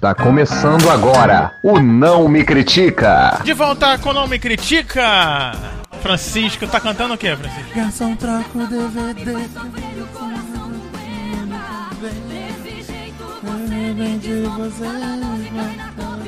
[0.00, 3.38] Está começando agora o Não Me Critica.
[3.44, 5.52] De volta com Não Me Critica.
[6.00, 7.74] Francisco, tá cantando o que, Francisco?
[7.76, 9.36] Garçom, troca o DVD.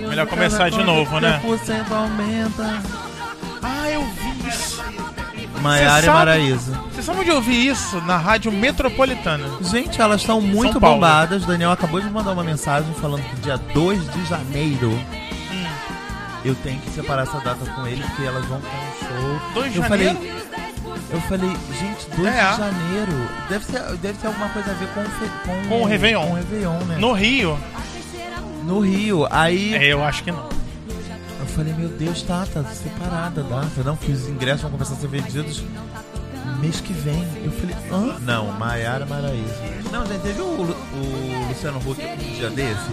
[0.07, 1.41] Melhor começar de novo, né?
[1.43, 2.83] 10% aumenta.
[3.63, 4.22] Ah, eu.
[5.63, 6.81] Maiara e Maraísa.
[6.93, 9.47] Vocês sabem de ouvir isso na Rádio Metropolitana?
[9.63, 11.45] Gente, elas estão muito bombadas.
[11.47, 15.65] Daniel acabou de mandar uma mensagem falando que dia 2 de janeiro Hum.
[16.45, 19.41] eu tenho que separar essa data com ele porque elas vão ter um show.
[19.55, 20.15] 2 de eu janeiro?
[20.17, 20.33] falei,
[21.11, 22.51] eu falei, gente, 2 É.
[22.51, 23.29] de janeiro.
[23.49, 26.27] Deve ser, deve ter alguma coisa a ver com com, Com o Réveillon.
[26.27, 26.97] Com o Réveillon, né?
[26.99, 27.59] No Rio?
[28.65, 29.27] No Rio.
[29.31, 30.49] Aí É, eu acho que não.
[31.53, 33.83] Eu falei, meu Deus, tá, tá separada a data.
[33.85, 35.63] Não, que os ingressos vão começar a ser vendidos
[36.61, 37.23] mês que vem.
[37.45, 38.19] Eu falei, hã?
[38.21, 39.55] Não, Maiara Maraíza.
[39.91, 42.87] Não, gente, teve o, o Luciano Huck um dia desses.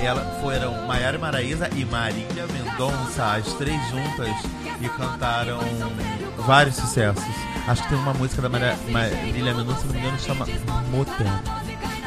[0.00, 4.28] Ela foram Maiara Maraíza e Marília Mendonça, as três juntas,
[4.80, 5.58] e cantaram
[6.46, 7.22] vários sucessos.
[7.66, 10.46] Acho que tem uma música da Maria- Marília Mendonça, se não me engano, chama
[10.90, 11.61] Motel.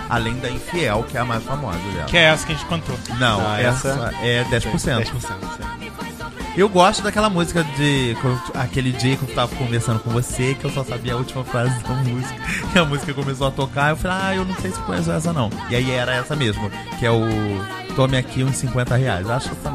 [0.09, 2.05] Além da Infiel, que é a mais famosa dela.
[2.05, 2.97] Que é essa que a gente cantou.
[3.17, 4.99] Não, Ah, essa, essa- é 10%.
[4.99, 5.85] 10%.
[6.57, 8.15] Eu gosto daquela música de.
[8.53, 11.77] Aquele dia que eu tava conversando com você, que eu só sabia a última frase
[11.83, 12.35] da música.
[12.75, 15.31] E a música começou a tocar, eu falei, ah, eu não sei se conheço essa
[15.33, 15.49] não.
[15.69, 17.23] E aí era essa mesmo, que é o
[17.95, 19.25] Tome aqui uns 50 reais.
[19.27, 19.71] Eu acho essa,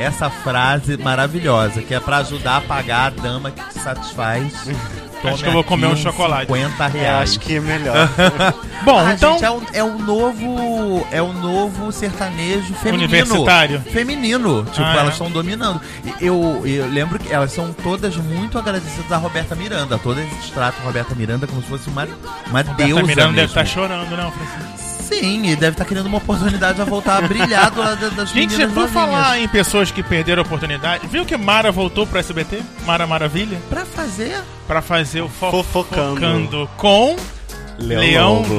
[0.00, 4.52] essa frase maravilhosa, que é pra ajudar a pagar a dama que te satisfaz.
[5.22, 6.46] Tome Acho que eu vou comer um chocolate.
[6.52, 7.30] 50 É, reais.
[7.30, 8.08] acho que é melhor.
[8.84, 9.32] Bom, Ah, então.
[9.32, 11.06] gente, é o, é o novo.
[11.10, 13.08] É o novo sertanejo feminino.
[13.10, 13.80] Universitário.
[13.80, 14.64] Feminino.
[14.66, 14.98] Tipo, Ah, é?
[14.98, 15.80] elas estão dominando.
[16.04, 19.98] E Eu, eu lembro que elas são todas muito agradecidas a Roberta Miranda.
[19.98, 20.24] Todas
[20.54, 22.04] tratam a Roberta Miranda como se fosse uma,
[22.46, 23.02] uma Roberta deusa.
[23.02, 23.46] Miranda deve mesmo.
[23.46, 24.87] estar chorando, não, Francisco?
[25.08, 28.50] Sim, e deve estar querendo uma oportunidade a voltar a brilhar do lado das Gente,
[28.52, 28.92] meninas por novinhas.
[28.92, 32.60] falar em pessoas que perderam a oportunidade, viu que Mara voltou pro SBT?
[32.84, 33.58] Mara Maravilha?
[33.70, 34.38] Pra fazer.
[34.66, 36.14] Pra fazer o Fofocando.
[36.20, 37.16] Fofocando com
[37.78, 38.54] Leão, Leão Lobo.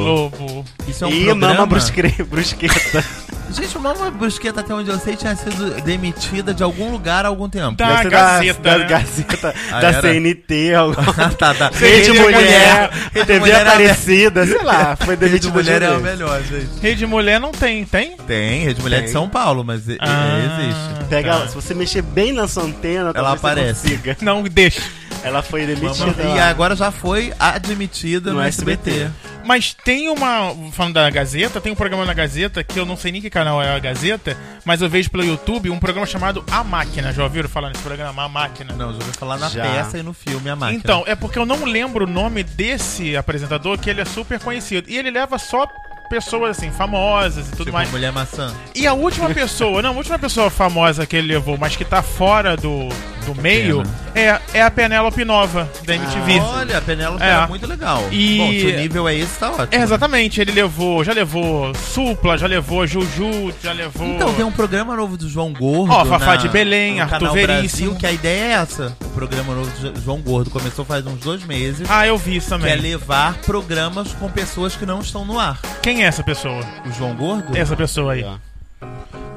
[0.46, 0.66] Lobo.
[0.88, 1.54] Isso é um e programa.
[1.54, 3.06] Mama brusque- Brusqueta.
[3.52, 7.28] Gente, o Mama Brusqueta, até onde eu sei, tinha sido demitida de algum lugar há
[7.30, 7.76] algum tempo.
[7.76, 8.84] Da Deve Gazeta, Da, né?
[8.84, 10.02] da Gazeta, Ah, da era?
[10.02, 11.72] CNT, alguma tá, tá.
[11.74, 15.86] Rede Mulher, Rede TV Mulher é a Aparecida, sei lá, foi Rede demitida Mulher de
[15.86, 16.04] é a vez.
[16.04, 16.80] melhor, gente.
[16.82, 18.16] Rede Mulher não tem, tem?
[18.18, 19.14] Tem, Rede Mulher de Tem.
[19.14, 21.06] São Paulo, mas e- Ah, existe.
[21.10, 21.48] Pega, tá.
[21.48, 24.00] Se você mexer bem na sua antena, Ela aparece.
[24.22, 24.82] Não, deixa.
[25.24, 26.24] Ela foi demitida.
[26.24, 28.90] E agora já foi admitida no, No SBT.
[28.90, 29.30] SBT.
[29.46, 30.54] Mas tem uma.
[30.72, 33.62] Falando da Gazeta, tem um programa na Gazeta que eu não sei nem que canal
[33.62, 37.12] é a Gazeta, mas eu vejo pelo YouTube um programa chamado A Máquina.
[37.12, 38.24] Já ouviram falar nesse programa?
[38.24, 38.74] A Máquina?
[38.76, 39.64] Não, já ouvi falar na Já.
[39.64, 40.78] peça e no filme A Máquina.
[40.78, 44.90] Então, é porque eu não lembro o nome desse apresentador, que ele é super conhecido.
[44.90, 45.68] E ele leva só
[46.10, 47.90] pessoas assim, famosas e tudo tipo, mais.
[47.92, 48.54] Mulher Maçã.
[48.76, 52.02] E a última pessoa, não, a última pessoa famosa que ele levou, mas que tá
[52.02, 52.90] fora do,
[53.26, 53.84] do meio,
[54.16, 56.40] é, é a Penélope Nova, da MTV.
[56.40, 57.30] Olha, a Penélope É.
[57.44, 58.04] é muito legal.
[58.12, 59.68] E- Bom, se o nível é esse, tá ótimo.
[59.72, 64.08] É, exatamente, ele levou, já levou Supla, já levou Juju, já levou.
[64.08, 65.94] Então, tem um programa novo do João Gordo.
[65.94, 67.92] Ó, Fafá na- de Belém, Arthur Veríssimo.
[67.92, 68.98] Brasil, que a ideia é essa.
[69.06, 71.88] O programa novo do Jo- João Gordo começou faz uns dois meses.
[71.90, 72.78] Ah, eu vi isso que é também.
[72.78, 75.60] levar programas com pessoas que não estão no ar.
[75.82, 76.64] Quem é essa pessoa?
[76.86, 77.58] O João Gordo?
[77.58, 78.26] Essa pessoa aí.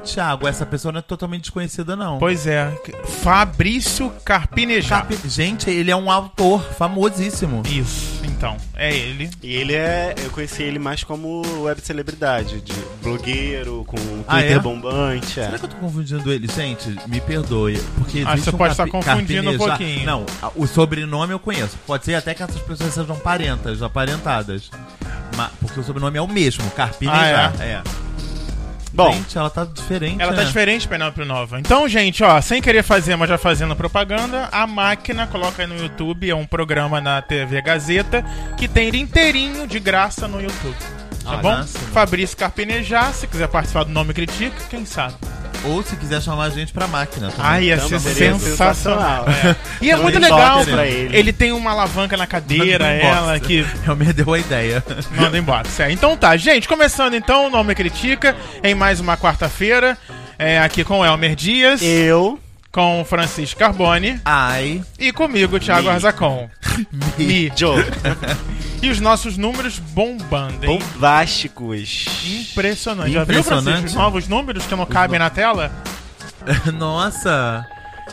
[0.03, 2.19] Thiago, essa pessoa não é totalmente desconhecida, não.
[2.19, 2.71] Pois é.
[3.23, 5.07] Fabrício Carpinejar.
[5.07, 7.63] Carpe- Gente, ele é um autor famosíssimo.
[7.65, 8.57] Isso, então.
[8.75, 9.29] É ele.
[9.41, 10.13] E ele é.
[10.17, 13.97] Eu conheci ele mais como web celebridade, de blogueiro, com
[14.27, 14.59] Ah, Twitter é?
[14.59, 15.39] bombante.
[15.39, 15.45] É.
[15.45, 16.47] Será que eu tô confundindo ele?
[16.47, 17.77] Gente, me perdoe.
[17.97, 20.05] Porque Acho que existe você um pode estar carpi- confundindo um carpinejar- pouquinho.
[20.05, 20.25] Não,
[20.55, 21.77] o sobrenome eu conheço.
[21.87, 24.69] Pode ser até que essas pessoas sejam parentas, aparentadas.
[25.37, 27.53] Ma- porque o sobrenome é o mesmo, Carpinejar.
[27.59, 27.81] Ah, é.
[28.93, 30.21] Bom, Gente, ela tá diferente.
[30.21, 30.45] Ela tá né?
[30.45, 31.59] diferente, Penélope Nova.
[31.59, 35.75] Então, gente, ó, sem querer fazer, mas já fazendo propaganda, a máquina, coloca aí no
[35.75, 38.23] YouTube, é um programa na TV Gazeta,
[38.55, 40.75] que tem ele inteirinho de graça no YouTube.
[41.23, 41.51] Tá Ah, bom?
[41.51, 41.87] máximo.
[41.87, 45.15] Fabrício Carpinejar, se quiser participar do Nome Critica, quem sabe?
[45.65, 47.29] Ou se quiser chamar a gente pra máquina.
[47.29, 47.45] também.
[47.51, 49.25] Ai, ia Também ser sensacional.
[49.25, 49.25] sensacional.
[49.29, 49.55] É.
[49.81, 50.65] E é Então, muito legal.
[50.65, 51.15] pra Ele.
[51.17, 51.33] ele.
[51.33, 54.83] tem uma alavanca na cadeira, ela que Eu me deu a ideia.
[55.11, 55.67] manda embora.
[55.69, 55.91] Certo.
[55.91, 59.97] Então tá, gente, começando então o Nome Critica em mais uma quarta-feira.
[60.37, 62.39] É, aqui com o Elmer Dias, eu.
[62.73, 65.89] Com o Francisco Carbone Ai, e comigo, Thiago Mi.
[65.93, 66.49] Arzacon.
[67.17, 67.51] Mi.
[67.55, 67.85] Joe.
[68.81, 70.79] E os nossos números bombando, hein?
[70.79, 72.05] Bombásticos.
[72.51, 73.11] Impressionante.
[73.13, 73.43] Já viu.
[73.43, 75.71] Francisco, os novos números que não cabem na tela?
[76.73, 77.63] nossa,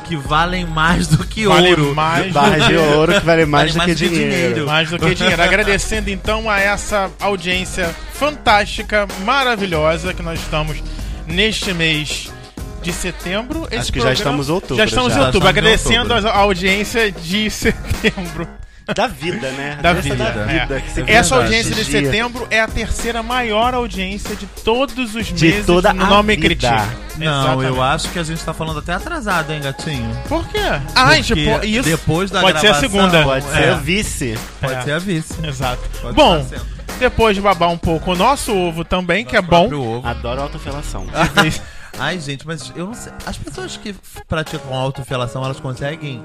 [0.04, 1.94] que valem mais do que Vale ouro.
[1.94, 4.66] mais Barra do de que- ouro que vale mais, Vale do, que dinheiro.
[4.66, 5.42] Mais do que dinheiro.
[5.42, 10.82] Agradecendo então a essa audiência fantástica, maravilhosa que nós estamos
[11.26, 12.29] neste mês
[12.82, 13.66] de setembro.
[13.70, 15.20] Esse Acho que já estamos em outubro, Já estamos já.
[15.20, 16.28] em outubro, agradecendo outubro.
[16.28, 18.48] a audiência de setembro.
[18.96, 19.78] Da vida, né?
[19.80, 20.16] Da Essa vida.
[20.32, 20.60] Da é.
[20.62, 21.34] vida que você Essa verdade.
[21.34, 26.02] audiência de setembro é a terceira maior audiência de todos os De meses toda no
[26.04, 26.36] a Nome.
[26.36, 26.88] Critica.
[27.16, 27.68] Não, Exatamente.
[27.68, 30.10] eu acho que a gente tá falando até atrasado, hein, gatinho?
[30.28, 30.58] Por quê?
[30.96, 31.88] Ah, Porque gente, pô, isso.
[31.88, 33.22] depois da pode ser a gravação, segunda.
[33.22, 33.50] Pode É.
[33.52, 34.38] ser o vice.
[34.60, 34.82] Pode É.
[34.82, 35.34] ser a vice.
[35.46, 35.82] Exato.
[36.02, 36.46] Pode Bom,
[36.98, 39.72] depois de babar um pouco o nosso ovo também, que é bom.
[39.72, 40.08] Ovo.
[40.08, 41.06] Adoro autofelação.
[42.00, 43.12] Ai, gente, mas eu não sei.
[43.26, 43.94] As pessoas que
[44.26, 46.24] praticam autofelação, elas conseguem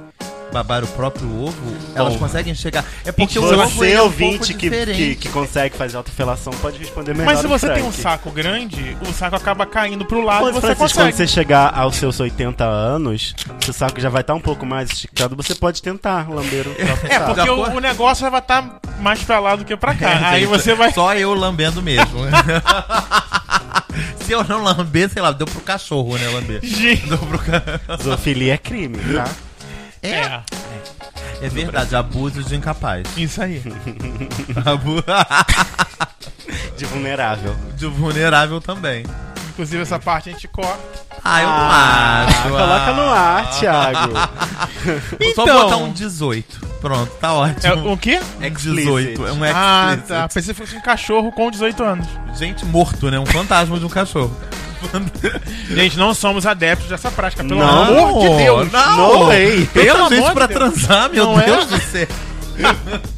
[0.55, 1.75] babar o próprio ovo?
[1.93, 2.85] Elas conseguem chegar.
[3.03, 4.97] É porque o ovo Você, é um ouvinte, pouco que, diferente.
[4.97, 7.25] que, que consegue fazer autofelação, pode responder melhor.
[7.25, 8.01] Mas se você tem um Frank.
[8.01, 11.17] saco grande, o saco acaba caindo pro lado e Quando, você Francisco, quando consegue.
[11.17, 15.35] você chegar aos seus 80 anos, seu saco já vai estar um pouco mais esticado,
[15.35, 17.25] você pode tentar lamber o próprio É, saco.
[17.35, 20.09] porque Já o, o negócio vai estar mais pra lá do que pra cá.
[20.09, 20.91] É, Aí gente, você vai.
[20.93, 22.19] Só eu lambendo mesmo.
[24.25, 26.59] Se eu não lamber, sei lá, deu pro cachorro, né, lamber.
[26.63, 27.05] Gente.
[27.07, 27.61] Deu pro ca...
[28.01, 29.29] Zoofilia é crime, tá?
[30.11, 30.41] É,
[31.41, 33.05] É, é verdade, abuso de incapaz.
[33.17, 33.61] isso aí.
[34.65, 35.03] Abu-
[36.77, 37.55] De vulnerável.
[37.75, 39.05] de vulnerável também.
[39.49, 40.77] Inclusive, essa parte a gente corta.
[41.23, 42.49] Ah, eu Ah, não acho.
[42.49, 43.19] Coloca no Ah.
[43.37, 44.13] ar, Thiago.
[45.33, 46.59] Só Então- botar um 18.
[46.81, 47.93] Pronto, tá É, ótimo.
[47.93, 48.19] o quê?
[48.41, 49.25] É 18.
[49.25, 50.07] É um Ah, explicit.
[50.07, 50.27] tá.
[50.27, 52.05] Pensei que fosse um cachorro com 18 anos.
[52.37, 53.17] Gente morto, né?
[53.17, 54.35] Um fantasma de um cachorro.
[55.69, 57.83] Gente, não somos adeptos dessa prática, pelo Não.
[57.83, 58.71] amor de Deus.
[58.71, 59.65] Não, No way.
[59.67, 60.73] Pelo amor pra de Deus.
[60.73, 61.45] transar, meu Não é?
[61.45, 62.07] Deus do céu.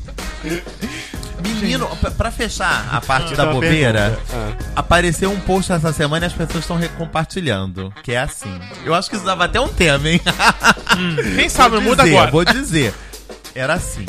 [1.62, 4.66] Menino, pra- pra fechar a parte da Uma bobeira, pergunta.
[4.76, 7.94] apareceu um post essa semana e as pessoas estão recompartilhando.
[8.04, 8.60] Que é assim.
[8.86, 10.22] Eu acho que isso dava até um tema, hein?
[11.36, 12.30] Quem sabe, muda agora.
[12.32, 12.94] Vou dizer.
[13.56, 14.06] Era assim.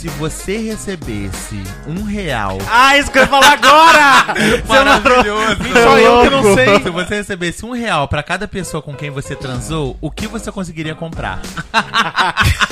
[0.00, 2.56] Se você recebesse um real.
[2.70, 4.34] Ah, isso que eu ia falar agora!
[4.66, 5.56] Maravilhoso.
[5.74, 6.82] Só eu que não sei.
[6.82, 10.50] Se você recebesse um real pra cada pessoa com quem você transou, o que você
[10.50, 11.40] conseguiria comprar?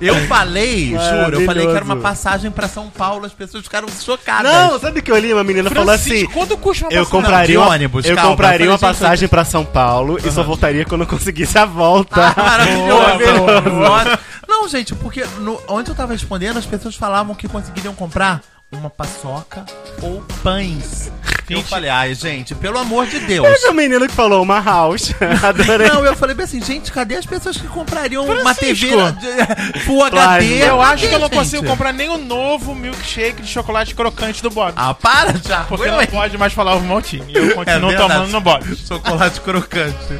[0.00, 2.00] Eu falei, juro, eu falei que era uma Maravilhoso.
[2.02, 4.50] passagem pra São Paulo, as pessoas ficaram chocadas.
[4.52, 5.32] Não, sabe o que eu li?
[5.32, 6.26] Uma menina falou assim.
[6.26, 7.22] Quanto custa uma Eu passagem?
[7.22, 8.30] compraria, Não, de ônibus, eu calma.
[8.32, 12.34] compraria Eu uma passagem pra São Paulo e só voltaria quando eu conseguisse a volta.
[12.36, 13.70] Ah, maravilhoso.
[13.78, 14.18] Nossa.
[14.62, 18.88] Não, gente, porque no, onde eu tava respondendo, as pessoas falavam que conseguiriam comprar uma
[18.88, 19.64] paçoca
[20.00, 21.10] ou pães.
[21.50, 21.68] eu Gente.
[21.68, 23.46] falei, ai, gente, pelo amor de Deus.
[23.64, 25.12] É o menino que falou uma house.
[25.42, 25.88] Adorei.
[25.88, 29.80] Não, eu falei bem assim, gente, cadê as pessoas que comprariam uma TV Francisco.
[29.84, 30.04] Full.
[30.04, 30.62] HD?
[30.68, 31.36] Eu acho que eu não gente?
[31.38, 34.72] consigo comprar nem o novo milkshake de chocolate crocante do Bob.
[34.76, 35.64] Ah, para já.
[35.64, 37.24] porque não pode mais falar o maltinho.
[37.28, 38.12] E eu É continuo verdade.
[38.12, 38.76] tomando no Bob.
[38.76, 40.18] Chocolate crocante.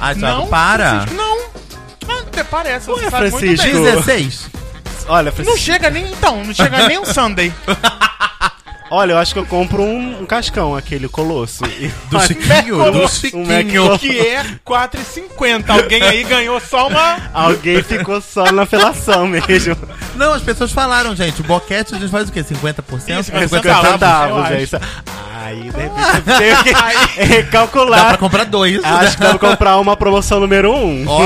[0.00, 0.88] Ah, Thiago, Não, para.
[1.02, 1.52] Francisco, não.
[2.08, 3.72] Ah, até parece, você Ué, sabe muito Francisco.
[3.82, 3.82] bem.
[3.82, 4.50] 16.
[5.08, 7.52] Olha, Não Francisco, chega nem então, não chega nem um Sunday.
[8.90, 11.64] olha, eu acho que eu compro um, um cascão, aquele colosso.
[12.08, 13.98] Do Chiquinho, do Chiquinho.
[13.98, 15.70] Que é 4,50.
[15.70, 17.18] Alguém aí ganhou só uma.
[17.32, 19.76] Alguém ficou só na felação mesmo.
[20.14, 22.44] Não, as pessoas falaram, gente, o boquete a gente faz o quê?
[22.44, 22.44] 50%?
[22.44, 24.76] Isso, 50 50 50 centavos, eu centavos, é isso.
[25.52, 28.08] Aí, de repente, eu tenho que Dá recalcular.
[28.08, 28.82] pra comprar dois.
[28.84, 30.74] Acho que devo comprar uma promoção número 1.
[30.74, 31.04] Um.
[31.08, 31.22] Ó.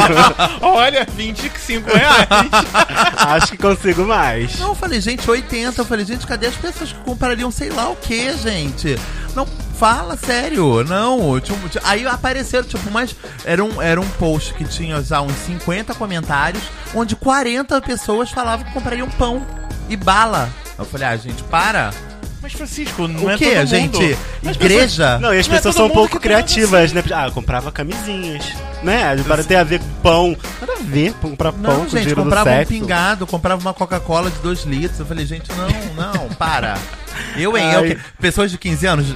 [0.77, 2.27] Olha, 25 reais.
[3.17, 4.59] Acho que consigo mais.
[4.59, 5.81] Não, eu falei, gente, 80.
[5.81, 8.99] Eu falei, gente, cadê as pessoas que comprariam sei lá o que, gente?
[9.35, 9.47] Não,
[9.79, 10.83] fala sério.
[10.85, 13.15] Não, tinha- aí apareceram, tipo, mas
[13.45, 16.63] era um, era um post que tinha já uns 50 comentários,
[16.95, 19.45] onde 40 pessoas falavam que comprariam pão
[19.89, 20.49] e bala.
[20.79, 21.91] Eu falei, ah, gente, para.
[22.47, 23.67] Mas, Francisco, não O é quê, todo mundo.
[23.67, 24.19] gente?
[24.41, 25.19] Igreja?
[25.19, 27.03] Não, e as Não é pessoas todo são um pouco criativas, né?
[27.13, 28.53] Ah, eu comprava camisinhas.
[28.85, 29.17] Né?
[29.27, 30.37] Para ter a ver com pão.
[30.61, 33.61] Nada a ver com comprar pão Não, com gente, dinheiro do comprava um pingado, comprava
[33.61, 35.01] uma Coca-Cola de 2 litros.
[35.01, 36.79] Eu falei, gente, não, não, para.
[37.37, 39.07] Eu, hein, eu, pessoas de 15 anos,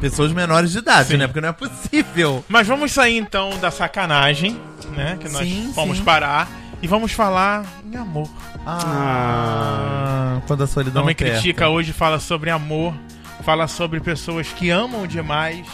[0.00, 1.16] pessoas menores de idade, Sim.
[1.18, 1.28] né?
[1.28, 2.44] Porque não é possível.
[2.48, 4.60] Mas vamos sair então da sacanagem,
[4.96, 5.16] né?
[5.20, 6.02] Que nós Sim, fomos sim.
[6.02, 6.48] parar.
[6.82, 8.28] E vamos falar em amor.
[8.66, 11.34] Ah, quando a solidão me aperta.
[11.34, 12.94] critica hoje fala sobre amor,
[13.42, 15.66] fala sobre pessoas que amam demais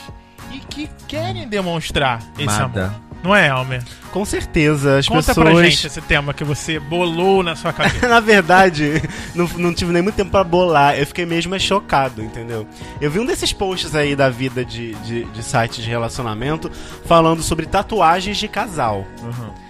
[0.53, 2.87] e que querem demonstrar esse Amada.
[2.87, 3.07] amor.
[3.23, 3.83] Não é, Elmer?
[4.13, 5.53] Com certeza, as Conta pessoas.
[5.53, 8.07] pra gente esse tema que você bolou na sua cabeça.
[8.07, 9.03] Na verdade,
[9.35, 10.97] não, não tive nem muito tempo pra bolar.
[10.97, 12.69] Eu fiquei mesmo é chocado, entendeu?
[13.01, 16.71] Eu vi um desses posts aí da vida de, de, de sites de relacionamento
[17.05, 19.05] falando sobre tatuagens de casal.
[19.23, 19.66] Uhum.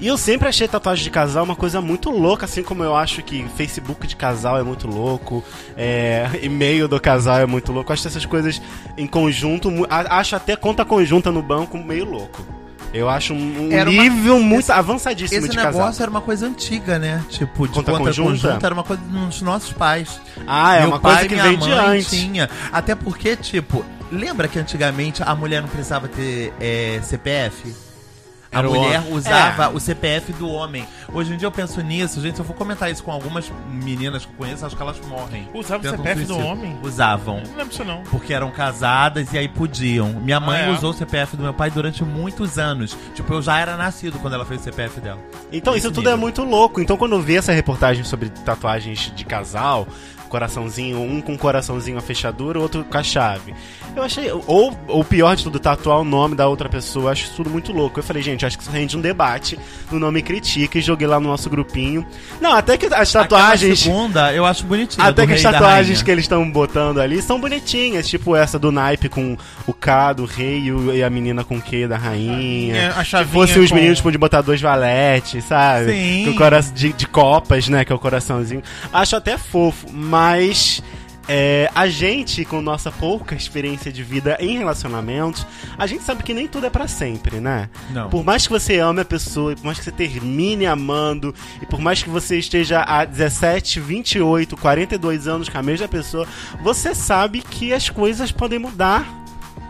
[0.00, 3.22] E eu sempre achei tatuagem de casal uma coisa muito louca, assim como eu acho
[3.22, 5.42] que Facebook de casal é muito louco,
[5.76, 7.90] é, e-mail do casal é muito louco.
[7.90, 8.60] Eu acho essas coisas
[8.98, 12.44] em conjunto, acho até conta conjunta no banco meio louco.
[12.92, 16.02] Eu acho um, Era uma- nível muito esse- avançadíssimo Esse de negócio casal.
[16.02, 17.24] era uma coisa antiga, né?
[17.28, 18.30] Tipo, de Conta conta, conjunta?
[18.30, 18.66] conjunta?
[18.66, 20.20] era uma coisa dos nossos pais.
[20.46, 22.08] Ah, é Meu uma pai coisa que vem de antes.
[22.10, 22.48] tinha.
[22.72, 27.74] Até porque, tipo, Lembra que antigamente a mulher não precisava ter é, CPF?
[28.54, 29.12] A Era o mulher homem.
[29.12, 29.68] usava É.
[29.68, 30.86] o CPF do homem.
[31.12, 32.36] Hoje em dia eu penso nisso, gente.
[32.36, 35.48] Se eu for comentar isso com algumas meninas que eu conheço, acho que elas morrem.
[35.54, 36.78] Usava o CPF do homem?
[36.82, 37.36] Usavam.
[37.46, 38.02] Não lembro disso não.
[38.04, 40.08] Porque eram casadas e aí podiam.
[40.14, 40.70] Minha mãe Ah, é?
[40.70, 42.96] usou o CPF do meu pai durante muitos anos.
[43.14, 45.18] Tipo, eu já era nascido quando ela fez o CPF dela.
[45.52, 46.18] Então, isso Esse tudo é nível.
[46.20, 46.80] muito louco.
[46.80, 49.86] Então, quando eu vi essa reportagem sobre tatuagens de casal,
[50.28, 53.54] coraçãozinho, um com coraçãozinho a fechadura, outro com a chave.
[53.94, 54.30] Eu achei.
[54.46, 57.50] Ou o pior de tudo, tatuar o nome da outra pessoa, eu acho isso tudo
[57.50, 57.98] muito louco.
[57.98, 59.58] Eu falei, gente, acho que isso rende um debate
[59.90, 62.04] no Nome Critica e joguei lá no nosso grupinho.
[62.40, 63.80] Não, até que as tatuagens.
[63.82, 65.06] Aquela segunda, eu acho bonitinha.
[65.06, 69.08] Até que as tatuagens que eles estão botando ali são bonitinhas, tipo essa do naipe
[69.08, 70.64] com o K do rei
[70.94, 72.76] e a menina com o Q da rainha.
[72.76, 75.92] É, a Se fosse os com- meninos, podiam botar dois valetes, sabe?
[75.92, 76.24] Sim.
[76.24, 77.84] Com o cora- de, de copas, né?
[77.84, 78.62] Que é o coraçãozinho.
[78.92, 80.23] Acho até fofo, mas.
[81.28, 85.46] É, a gente, com nossa pouca experiência de vida em relacionamentos,
[85.78, 87.70] a gente sabe que nem tudo é pra sempre, né?
[87.90, 88.10] Não.
[88.10, 91.66] Por mais que você ame a pessoa, e por mais que você termine amando, e
[91.66, 96.26] por mais que você esteja há 17, 28, 42 anos com a mesma pessoa,
[96.62, 99.23] você sabe que as coisas podem mudar,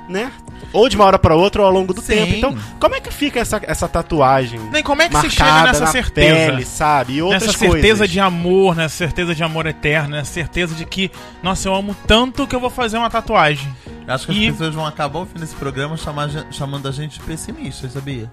[0.08, 0.30] né?
[0.72, 2.14] Ou de uma hora pra outra ou ao longo do Sim.
[2.14, 2.34] tempo.
[2.36, 4.58] Então, como é que fica essa, essa tatuagem?
[4.72, 6.34] Nem como é que se chega nessa na certeza?
[6.50, 7.12] pele, sabe?
[7.14, 8.10] E outras Nessa certeza coisas.
[8.10, 11.10] de amor, nessa certeza de amor eterno, nessa certeza de que,
[11.42, 13.68] nossa, eu amo tanto que eu vou fazer uma tatuagem.
[14.06, 17.18] Acho que as E- pessoas vão acabar o fim desse programa chamar, chamando a gente
[17.18, 18.30] de pessimista, sabia?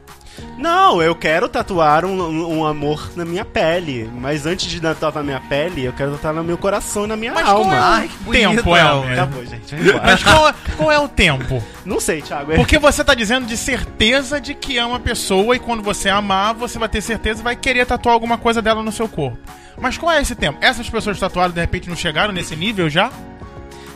[0.57, 4.09] Não, eu quero tatuar um, um- amor na minha pele.
[4.13, 7.15] Mas antes de tatuar na minha pele, eu quero tatuar no meu coração e na
[7.17, 7.63] minha Mas alma.
[7.65, 8.77] qual é o Ai, que bonito, tempo.
[8.77, 9.13] Elmer?
[9.13, 9.75] Acabou, gente.
[9.75, 10.03] vai embora.
[10.05, 11.63] Mas qual é, qual é o tempo?
[11.85, 12.53] Não sei, Thiago.
[12.55, 16.53] Porque você tá dizendo de certeza de que ama a pessoa e quando você amar,
[16.53, 19.37] você vai ter certeza e vai querer tatuar alguma coisa dela no seu corpo.
[19.79, 20.59] Mas qual é esse tempo?
[20.61, 23.11] Essas pessoas tatuadas de repente não chegaram nesse nível já?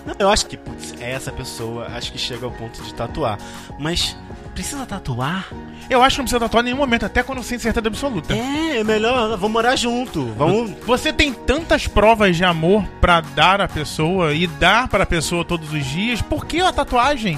[0.05, 3.37] Não, eu acho que, putz, é essa pessoa, acho que chega ao ponto de tatuar.
[3.79, 4.15] Mas
[4.55, 5.47] precisa tatuar?
[5.89, 8.33] Eu acho que não precisa tatuar em nenhum momento, até quando tem certeza absoluta.
[8.33, 10.25] É, é melhor, vamos morar junto.
[10.37, 10.71] Vamos.
[10.87, 15.45] Você tem tantas provas de amor pra dar à pessoa e dar para a pessoa
[15.45, 17.37] todos os dias, por que a tatuagem?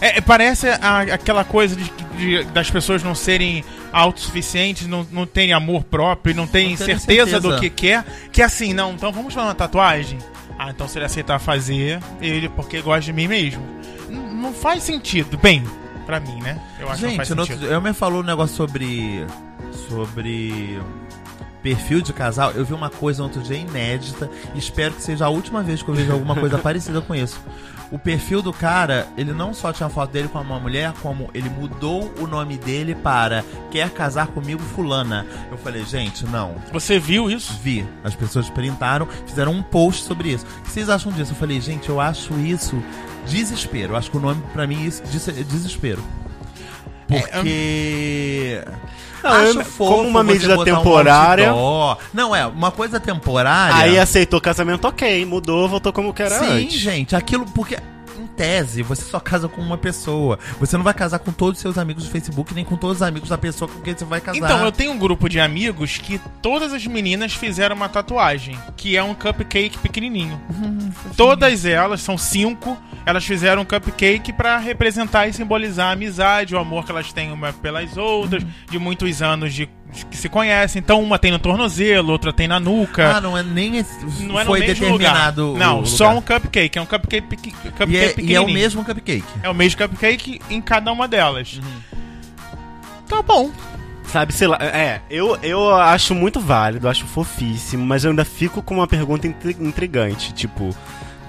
[0.00, 5.26] É, é, parece a- aquela coisa de, de- das pessoas não serem autossuficientes, não, não
[5.26, 7.54] terem amor próprio, não terem terem certeza, certeza.
[7.54, 10.18] do que quer, que é assim, não, então vamos fazer uma tatuagem?
[10.58, 13.62] Ah, então se ele aceitar fazer, ele porque gosta de mim mesmo.
[14.08, 15.36] N- não faz sentido.
[15.38, 15.64] Bem,
[16.06, 16.60] pra mim, né?
[16.78, 17.60] Eu acho que não faz Gente, sentido.
[17.62, 19.26] outro, Elmer falou um negócio sobre.
[19.88, 20.80] sobre.
[21.62, 22.52] perfil de casal.
[22.52, 25.82] Eu vi uma coisa no outro dia inédita e espero que seja a última vez
[25.82, 27.40] que eu vejo alguma coisa parecida com isso.
[27.92, 31.50] O perfil do cara, ele não só tinha foto dele com uma mulher, como ele
[31.50, 35.26] mudou o nome dele para Quer casar comigo, Fulana.
[35.50, 36.54] Eu falei, gente, não.
[36.72, 37.52] Você viu isso?
[37.62, 37.84] Vi.
[38.04, 40.46] As pessoas printaram, fizeram um post sobre isso.
[40.60, 41.32] O que vocês acham disso?
[41.32, 42.80] Eu falei, gente, eu acho isso
[43.26, 43.96] desespero.
[43.96, 46.02] Acho que o nome pra mim é é desespero.
[47.06, 48.62] Porque.
[49.22, 51.98] Não, acho eu- fofo como uma medida um temporária- outdoor.
[52.14, 53.76] Não, é, uma coisa temporária.
[53.76, 55.24] Aí aceitou o casamento, ok.
[55.26, 56.78] Mudou, voltou como que era Sim, antes.
[56.78, 57.76] gente, aquilo porque.
[58.36, 60.38] Tese, você só casa com uma pessoa.
[60.58, 63.02] Você não vai casar com todos os seus amigos do Facebook, nem com todos os
[63.02, 64.38] amigos da pessoa com quem você vai casar.
[64.38, 68.96] Então, eu tenho um grupo de amigos que todas as meninas fizeram uma tatuagem, que
[68.96, 70.40] é um cupcake pequenininho.
[71.16, 76.58] todas elas, são cinco, elas fizeram um cupcake pra representar e simbolizar a amizade, o
[76.58, 79.68] amor que elas têm uma pelas outras, de muitos anos de
[80.10, 80.80] que se conhecem.
[80.80, 83.16] Então, uma tem no tornozelo, outra tem na nuca.
[83.16, 85.46] Ah, não é nem esse, não é no foi mesmo determinado.
[85.48, 85.58] lugar.
[85.66, 86.78] Não, o só um cupcake.
[86.78, 88.42] É um cupcake, pequi- cupcake E é, e é pequenininho.
[88.48, 89.24] o mesmo cupcake.
[89.42, 91.54] É o mesmo cupcake em cada uma delas.
[91.62, 91.98] Uhum.
[93.08, 93.50] Tá bom.
[94.04, 98.60] Sabe, sei lá, é, eu, eu acho muito válido, acho fofíssimo, mas eu ainda fico
[98.60, 100.74] com uma pergunta intri- intrigante, tipo,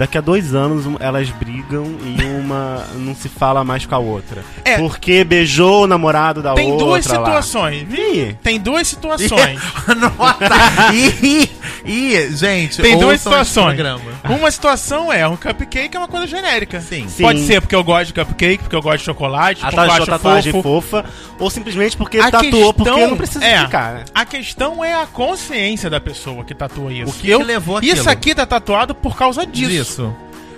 [0.01, 4.43] daqui a dois anos elas brigam e uma não se fala mais com a outra.
[4.65, 4.77] É.
[4.77, 7.15] Porque beijou o namorado da Tem outra duas lá.
[7.17, 7.87] situações.
[7.93, 9.61] Ih, Tem duas situações.
[9.95, 10.55] Nota!
[10.91, 11.51] e,
[11.85, 13.79] e, gente, Tem duas situações.
[14.27, 16.81] Uma situação é um cupcake é uma coisa genérica.
[16.81, 17.07] Sim.
[17.07, 17.21] Sim.
[17.21, 20.05] Pode ser porque eu gosto de cupcake, porque eu gosto de chocolate, porque eu acho
[20.07, 20.63] tatuagem fofo.
[20.81, 21.05] fofa,
[21.37, 24.05] ou simplesmente porque A tatuou, porque questão não precisa é, explicar, né?
[24.15, 27.11] A questão é a consciência da pessoa que tatua isso.
[27.11, 27.93] O que eu, que levou aquilo?
[27.93, 29.69] Isso aqui tá tatuado por causa disso.
[29.69, 29.90] Disso.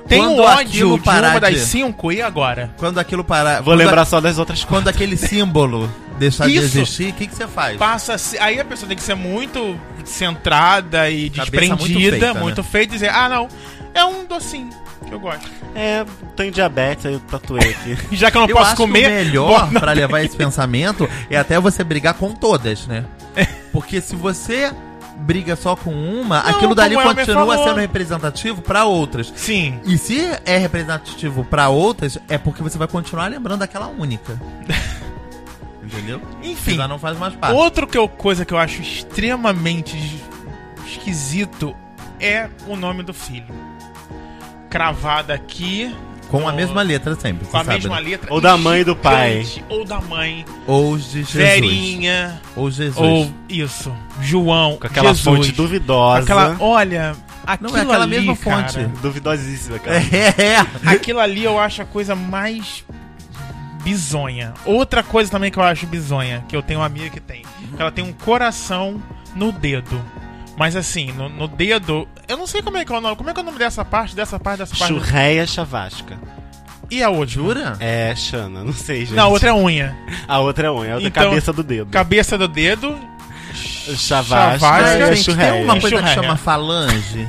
[0.07, 2.69] Tem Quando um ódio aquilo de parar uma das de- cinco e agora?
[2.77, 3.61] Quando aquilo parar.
[3.61, 4.69] Vou lembrar a- só das outras coisas.
[4.83, 6.65] Quando aquele símbolo deixar de Isso.
[6.77, 7.77] existir, o que, que você faz?
[7.77, 12.71] Passa aí a pessoa tem que ser muito centrada e Cabeça desprendida, muito muito feita,
[12.71, 13.47] feita, e dizer, ah não,
[13.93, 14.69] é um docinho
[15.07, 15.49] que eu gosto.
[15.73, 17.97] É, tenho diabetes, aí eu tatuei aqui.
[18.15, 21.09] Já que eu não Eu posso acho comer, que o melhor pra levar esse pensamento
[21.29, 23.05] é até você brigar com todas, né?
[23.71, 24.71] Porque se você
[25.23, 29.31] briga só com uma, aquilo dali continua sendo representativo pra outras.
[29.35, 29.79] Sim.
[29.85, 34.39] E se é representativo pra outras, é porque você vai continuar lembrando daquela única.
[35.83, 36.21] Entendeu?
[36.41, 36.75] Enfim.
[36.75, 37.55] Já não faz mais parte.
[37.55, 40.21] Outra que eu- coisa que eu acho extremamente es-
[40.93, 41.75] esquisito
[42.19, 43.53] é o nome do filho.
[44.69, 45.95] Cravada aqui,
[46.33, 47.45] Com a mesma letra sempre.
[47.45, 48.09] com a sabe, mesma né?
[48.09, 48.33] letra.
[48.33, 49.43] Ou da mãe e do pai.
[49.43, 50.43] gigante, Ou da mãe.
[50.65, 51.31] Ou de Jesus.
[51.31, 52.41] Verinha.
[52.55, 52.97] Ou Jesus.
[52.97, 53.95] Ou isso.
[54.19, 54.77] João.
[54.77, 55.23] Com aquela Jesus.
[55.23, 56.23] fonte duvidosa.
[56.23, 58.83] Aquela, olha, aquilo Não, é aquela ali, mesma cara, fonte.
[58.99, 59.97] Duvidosíssima, cara.
[59.97, 60.89] É, é.
[60.89, 62.83] Aquilo ali eu acho a coisa mais
[63.83, 64.55] bizonha.
[64.65, 67.43] Outra coisa também que eu acho bizonha, que eu tenho uma amiga que tem,
[67.75, 68.99] que ela tem um coração
[69.35, 70.01] no dedo.
[70.57, 73.15] Mas assim, no, no dedo, eu não sei como é que é o nome.
[73.15, 74.93] Como é que é o nome dessa parte, dessa parte, dessa parte?
[74.93, 76.17] Churreia chavasca.
[76.91, 77.27] E a outra?
[77.27, 77.77] Jura?
[77.79, 79.15] É, Xana, não sei, gente.
[79.15, 79.95] Não, a outra é unha.
[80.27, 81.89] A outra é unha, a outra Então, é cabeça do dedo.
[81.89, 82.99] Cabeça do dedo.
[83.55, 85.51] Chavasca, Chavasca, é Mas, gente, churreia.
[85.53, 86.15] tem uma coisa que Churreia.
[86.21, 87.27] chama falange.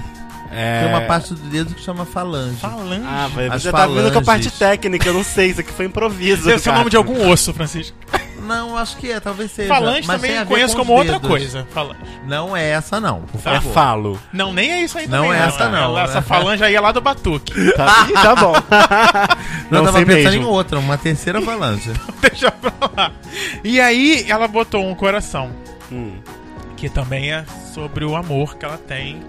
[0.52, 0.80] É...
[0.82, 2.56] Tem uma parte do dedo que chama falange.
[2.56, 3.02] Falange.
[3.06, 4.52] Ah, vai, As você tá vindo com a parte falanges.
[4.58, 6.44] técnica, eu não sei, isso aqui foi improviso.
[6.44, 6.78] Deve ser o cara.
[6.78, 7.96] nome de algum osso, Francisco.
[8.44, 9.68] Não, acho que é, talvez seja.
[9.68, 11.66] Falange mas também conheço como outra coisa.
[11.72, 11.98] Falange.
[12.26, 13.72] Não é essa, não, por É favor.
[13.72, 14.20] falo.
[14.32, 15.40] Não, nem é isso aí Não também.
[15.40, 16.22] é essa não, Essa né?
[16.22, 17.52] falange aí é lá do Batuque.
[17.74, 18.52] Tá, tá bom.
[19.70, 20.42] Não, eu não tava sei pensando mesmo.
[20.42, 21.90] em outra, uma terceira falange.
[22.20, 23.12] Deixa pra lá.
[23.64, 25.50] E aí ela botou um coração.
[25.90, 26.12] Hum.
[26.76, 29.22] Que também é sobre o amor que ela tem.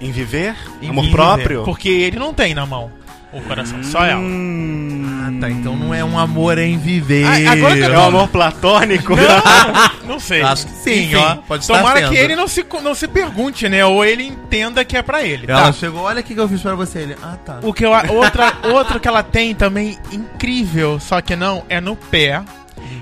[0.00, 0.54] Em viver?
[0.80, 1.16] em Amor viver.
[1.16, 1.64] próprio?
[1.64, 2.92] Porque ele não tem na mão
[3.32, 4.20] o coração, só ela.
[4.20, 5.04] Hum.
[5.26, 5.50] Ah, tá.
[5.50, 7.24] Então não é um amor em viver.
[7.26, 9.14] Ah, agora que eu É um amor platônico?
[9.14, 10.42] Não, não sei.
[10.42, 12.10] Acho que sim, ó, pode estar Tomara sendo.
[12.12, 13.84] que ele não se, não se pergunte, né?
[13.84, 15.44] Ou ele entenda que é pra ele.
[15.46, 15.72] Ela tá?
[15.72, 17.00] chegou, olha o que que eu fiz pra você.
[17.00, 17.58] Ele, ah, tá.
[17.62, 21.94] O que eu, outra, outro que ela tem também incrível, só que não, é no
[21.96, 22.42] pé.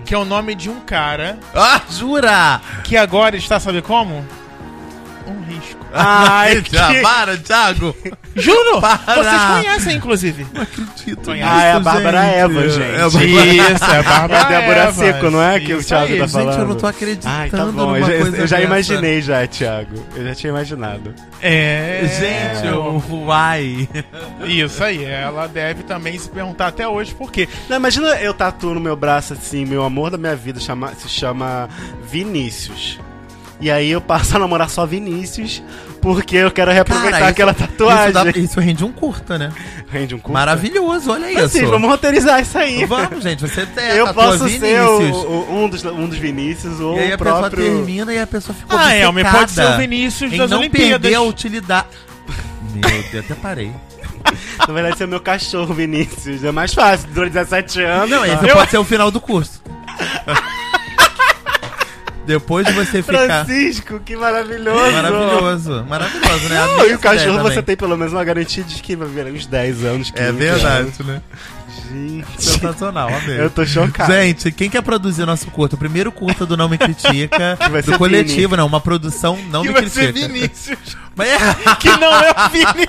[0.04, 2.60] Que é o nome de um cara Ah, jura?
[2.84, 4.24] que agora está, sabe como?
[5.26, 5.75] Um risco.
[5.92, 6.76] Ai, que...
[7.02, 7.96] para, Thiago.
[8.34, 8.80] Juro!
[8.82, 8.98] Para.
[9.14, 10.46] Vocês conhecem, inclusive.
[10.52, 11.22] Não acredito.
[11.24, 11.48] Conhece?
[11.50, 12.82] Ah, é a Bárbara Eva, gente.
[12.82, 14.92] É a Bárbara- Isso, é a É a Bárbara Débora Eva.
[14.92, 15.60] Seco, não é?
[15.60, 16.18] Que o Isso Thiago aí.
[16.18, 16.58] tá Gente, falando.
[16.58, 17.96] eu não tô acreditando Ai, tá bom.
[17.96, 20.06] Eu já, eu já imaginei já, Thiago.
[20.14, 21.14] Eu já tinha imaginado.
[21.40, 22.02] É.
[22.60, 23.88] Gente, o uai.
[24.44, 27.48] Isso aí, ela deve também se perguntar até hoje por quê.
[27.70, 31.08] Não, imagina eu tatuo no meu braço assim, meu amor da minha vida chama, se
[31.08, 31.68] chama
[32.10, 32.98] Vinícius.
[33.58, 35.62] E aí eu passo a namorar só Vinícius,
[36.02, 38.04] porque eu quero reaproveitar Cara, isso- aquela tatuagem.
[38.04, 39.50] Isso, dá- isso rende um curta, né?
[39.90, 40.32] Rende um curso.
[40.34, 41.44] Maravilhoso, olha isso.
[41.44, 42.84] Assim, vamos roteirizar isso aí.
[42.84, 45.24] Vamos, gente, você tem eu posso ser o- Vinícius.
[45.24, 47.64] o- um, dos, um dos Vinícius ou E aí o a pessoa próprio...
[47.64, 50.90] termina e a pessoa ficou Ah, é, obcecada pode ser o Vinícius das não Olimpíadas.
[51.00, 51.86] perder a utilidade.
[52.74, 53.72] Meu Deus, até parei.
[54.68, 56.44] Na verdade, ser o meu cachorro, Vinícius.
[56.44, 58.10] É mais fácil, durou 17 anos.
[58.10, 59.62] Não, esse Eu- pode ser o final do curso.
[62.26, 63.44] Depois de você ficar...
[63.44, 64.92] Francisco, que maravilhoso.
[64.92, 66.66] Maravilhoso, maravilhoso, né?
[66.66, 69.46] Não, e o cachorro você tem pelo menos uma garantia de que vai viver uns
[69.46, 70.10] 10 anos.
[70.10, 70.40] 15 É anos.
[70.40, 71.22] verdade, né?
[71.88, 73.40] Gente, Sensacional, amei.
[73.40, 74.12] eu tô chocado.
[74.12, 75.74] Gente, quem quer produzir nosso curto?
[75.74, 78.56] O primeiro curto do Não Me Critica, ser do coletivo, Vini.
[78.56, 80.32] não, uma produção Não que Me vai ser Critica.
[80.32, 80.78] Vinícius.
[81.14, 81.38] Mas é
[81.78, 82.88] que não é o Vini.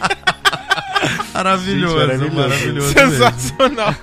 [1.34, 2.36] maravilhoso, Gente, maravilhoso.
[2.36, 2.94] maravilhoso.
[2.94, 3.96] Sensacional.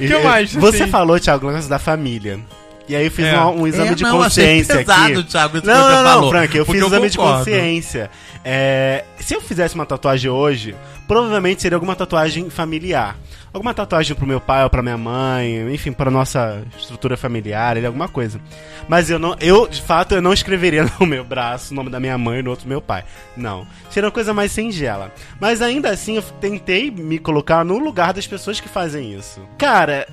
[0.00, 0.88] E, que mais Você tem?
[0.90, 2.40] falou, Thiago, da família.
[2.88, 3.38] E aí eu fiz É.
[3.40, 5.24] um, um exame É, de não, achei consciência pesado, aqui.
[5.24, 8.10] Thiago, isso não, que você não, não, falou, Frank, eu fiz eu exame de consciência.
[8.44, 10.76] É, se eu fizesse uma tatuagem hoje,
[11.08, 13.16] provavelmente seria alguma tatuagem familiar.
[13.52, 18.06] Alguma tatuagem pro meu pai ou pra minha mãe, enfim, pra nossa estrutura familiar, alguma
[18.06, 18.38] coisa.
[18.86, 21.98] Mas eu não, eu, de fato, eu não escreveria no meu braço o nome da
[21.98, 23.02] minha mãe e no outro meu pai.
[23.36, 23.66] Não.
[23.90, 25.10] Seria uma coisa mais singela.
[25.40, 29.40] Mas ainda assim, eu tentei me colocar no lugar das pessoas que fazem isso.
[29.56, 30.06] Cara,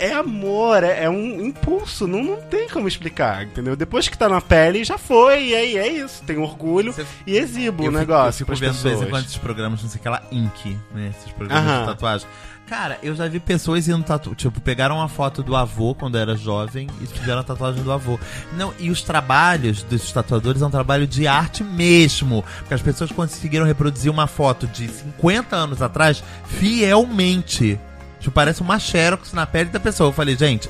[0.00, 3.76] é amor, é, é um impulso, não, não tem como explicar, entendeu?
[3.76, 6.22] Depois que tá na pele, já foi, e aí é isso.
[6.24, 6.94] Tem orgulho
[7.26, 9.10] e exibo o eu negócio Fico, eu fico vendo de vez em pessoas.
[9.10, 11.12] quando esses programas, não sei aquela Ink, né?
[11.18, 11.80] Esses programas Aham.
[11.80, 12.28] de tatuagem.
[12.70, 14.32] Cara, eu já vi pessoas indo tatu...
[14.32, 18.16] Tipo, pegaram uma foto do avô quando era jovem e fizeram a tatuagem do avô.
[18.52, 22.44] Não, e os trabalhos dos tatuadores é um trabalho de arte mesmo.
[22.60, 27.76] Porque as pessoas conseguiram reproduzir uma foto de 50 anos atrás fielmente.
[28.20, 30.08] Tipo, parece uma xerox na pele da pessoa.
[30.10, 30.68] Eu falei, gente,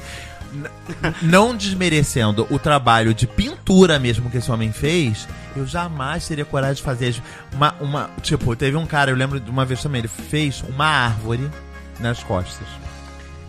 [1.23, 6.77] não desmerecendo o trabalho de pintura mesmo que esse homem fez, eu jamais teria coragem
[6.77, 7.21] de fazer
[7.53, 8.11] uma, uma.
[8.23, 11.51] Tipo, teve um cara, eu lembro de uma vez também, ele fez uma árvore
[11.99, 12.67] nas costas.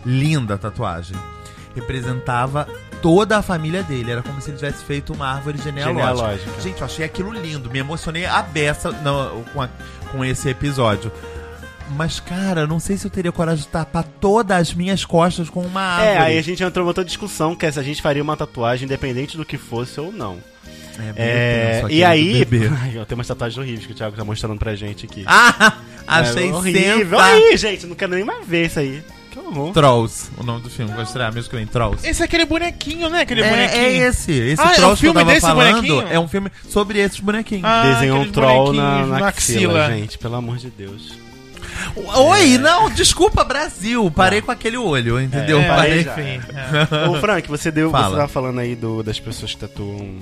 [0.05, 1.15] Linda a tatuagem.
[1.75, 2.67] Representava
[3.01, 4.11] toda a família dele.
[4.11, 6.09] Era como se ele tivesse feito uma árvore genealógica.
[6.09, 6.61] Genealógica.
[6.61, 7.69] Gente, eu achei aquilo lindo.
[7.69, 9.69] Me emocionei a beça no- com, a-
[10.11, 11.11] com esse episódio.
[11.95, 15.49] Mas, cara, eu não sei se eu teria coragem de tapar todas as minhas costas
[15.49, 16.09] com uma árvore.
[16.15, 18.35] É, aí a gente entrou em outra discussão, que é se a gente faria uma
[18.37, 20.37] tatuagem independente do que fosse ou não.
[21.15, 22.47] É, tenso e aquele aí.
[22.81, 25.23] Ai, ó, tem umas tatuagens horríveis que o Thiago tá mostrando pra gente aqui.
[25.25, 25.73] Ah,
[26.07, 27.19] achei é, horrível.
[27.19, 29.03] Aí, gente, não quero nem mais ver isso aí.
[29.31, 29.71] Que horror.
[29.71, 30.91] Trolls, o nome do filme.
[30.93, 32.05] Vou estrear mesmo que eu em Trolls.
[32.05, 33.21] Esse é aquele bonequinho, né?
[33.21, 33.81] Aquele É, bonequinho.
[33.81, 34.31] é esse.
[34.33, 36.07] Esse Ah, é um Trolls que eu filme tava desse falando bonequinho?
[36.09, 37.63] é um filme sobre esses bonequinhos.
[37.65, 39.97] Ah, Desenhou um troll na, na na axila, axila.
[39.97, 40.17] gente.
[40.17, 41.17] Pelo amor de Deus.
[41.95, 44.09] Oi, não, desculpa, Brasil.
[44.11, 45.59] Parei com aquele olho, entendeu?
[45.59, 46.01] É, Parei.
[46.01, 46.41] enfim.
[46.55, 47.07] é.
[47.09, 47.91] Ô, Frank, você deu.
[47.91, 48.09] Fala.
[48.09, 50.19] Você tava falando aí do, das pessoas que tatuam.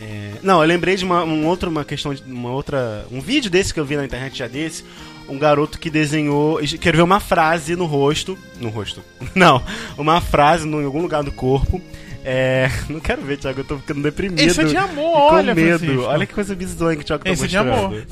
[0.00, 3.04] É, Não, eu lembrei de uma, um outro, uma questão de uma outra.
[3.10, 4.84] Um vídeo desse que eu vi na internet já desse.
[5.28, 6.60] Um garoto que desenhou.
[6.60, 8.38] Escreveu uma frase no rosto.
[8.60, 9.02] No rosto.
[9.34, 9.62] Não,
[9.98, 11.80] uma frase em algum lugar do corpo.
[12.24, 12.70] É.
[12.88, 14.38] Não quero ver, Thiago, eu tô ficando deprimido.
[14.40, 15.78] Esse é de amor, com olha, medo.
[15.78, 16.02] Francisco.
[16.04, 17.84] Olha que coisa bizonha que o Thiago tá Esse é de mostrando.
[17.86, 18.06] amor.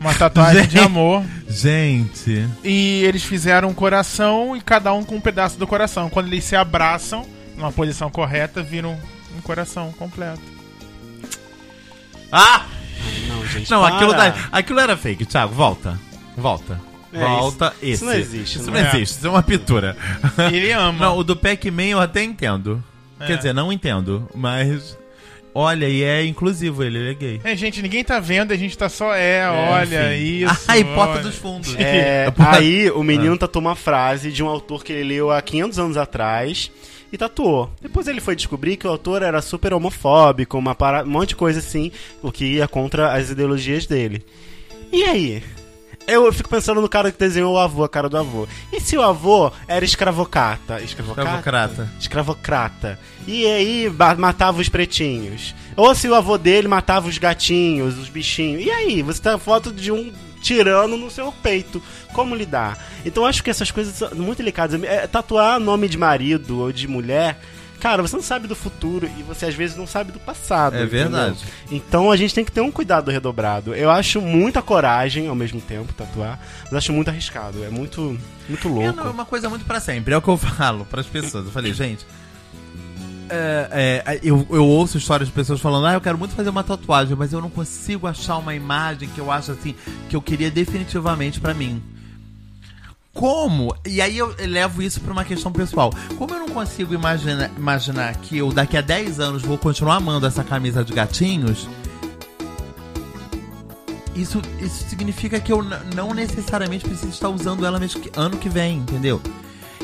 [0.00, 1.24] Uma tatuagem de amor.
[1.48, 2.46] Gente.
[2.62, 6.10] E eles fizeram um coração e cada um com um pedaço do coração.
[6.10, 7.24] Quando eles se abraçam,
[7.56, 8.98] numa posição correta, viram
[9.36, 10.40] um coração completo.
[12.30, 12.66] Ah!
[13.28, 13.70] Não, gente.
[13.70, 13.94] Não, para.
[13.96, 15.54] aquilo, da, aquilo era fake, Thiago.
[15.54, 15.98] Volta.
[16.36, 16.80] Volta.
[17.12, 17.92] É, Volta isso- esse.
[17.92, 18.88] isso não existe, Isso não não é.
[18.96, 19.16] existe.
[19.16, 19.96] Isso é uma pintura.
[20.52, 21.06] Ele ama.
[21.06, 22.82] Não, o do Pac-Man eu até entendo.
[23.20, 23.26] É.
[23.26, 24.98] Quer dizer, não entendo, mas.
[25.58, 27.40] Olha, e é inclusivo ele, ele é gay.
[27.42, 29.14] É, gente, ninguém tá vendo, a gente tá só.
[29.14, 30.44] É, olha enfim.
[30.44, 30.64] isso.
[30.68, 31.22] Ai, porta olha.
[31.22, 31.74] dos fundos.
[31.78, 35.78] É, aí o menino tatuou uma frase de um autor que ele leu há 500
[35.78, 36.70] anos atrás
[37.10, 37.70] e tatuou.
[37.80, 41.04] Depois ele foi descobrir que o autor era super homofóbico, uma para...
[41.04, 41.90] um monte de coisa assim,
[42.22, 44.22] o que ia contra as ideologias dele.
[44.92, 45.42] E aí?
[46.06, 48.46] Eu fico pensando no cara que desenhou o avô, a cara do avô.
[48.72, 50.80] E se o avô era escravocata?
[50.80, 51.28] Escravocata?
[51.28, 51.92] Escravocrata.
[51.98, 52.98] Escravocrata.
[53.26, 55.54] E aí matava os pretinhos.
[55.76, 58.64] Ou se o avô dele matava os gatinhos, os bichinhos.
[58.64, 59.02] E aí?
[59.02, 61.82] Você tem a foto de um tirano no seu peito.
[62.12, 62.78] Como lidar?
[63.04, 64.80] Então acho que essas coisas são muito delicadas.
[64.84, 67.40] É, tatuar nome de marido ou de mulher.
[67.80, 70.74] Cara, você não sabe do futuro e você às vezes não sabe do passado.
[70.76, 71.10] É entendeu?
[71.10, 71.44] verdade.
[71.70, 73.74] Então a gente tem que ter um cuidado redobrado.
[73.74, 77.62] Eu acho muita coragem ao mesmo tempo tatuar, mas acho muito arriscado.
[77.64, 79.00] É muito, muito É, louco.
[79.00, 80.14] é uma coisa muito pra sempre.
[80.14, 81.44] É o que eu falo pras pessoas.
[81.46, 82.06] Eu falei, gente.
[83.28, 86.62] é, é, eu, eu ouço histórias de pessoas falando, ah, eu quero muito fazer uma
[86.64, 89.74] tatuagem, mas eu não consigo achar uma imagem que eu acho assim,
[90.08, 91.82] que eu queria definitivamente pra mim.
[93.16, 93.74] Como?
[93.86, 95.90] E aí eu levo isso pra uma questão pessoal.
[96.18, 100.26] Como eu não consigo imagina, imaginar que eu daqui a 10 anos vou continuar amando
[100.26, 101.66] essa camisa de gatinhos,
[104.14, 105.62] isso, isso significa que eu
[105.94, 109.20] não necessariamente preciso estar usando ela mês que- ano que vem, entendeu?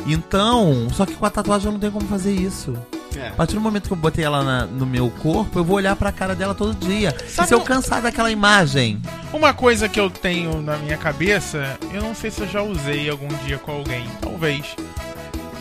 [0.07, 2.75] Então, só que com a tatuagem eu não tenho como fazer isso.
[3.16, 3.29] É.
[3.29, 5.94] A partir do momento que eu botei ela na- no meu corpo, eu vou olhar
[5.96, 7.14] pra cara dela todo dia.
[7.29, 9.01] Sabe e se eu um- cansar daquela imagem,
[9.33, 13.09] Uma coisa que eu tenho na minha cabeça, eu não sei se eu já usei
[13.09, 14.77] algum dia com alguém, talvez.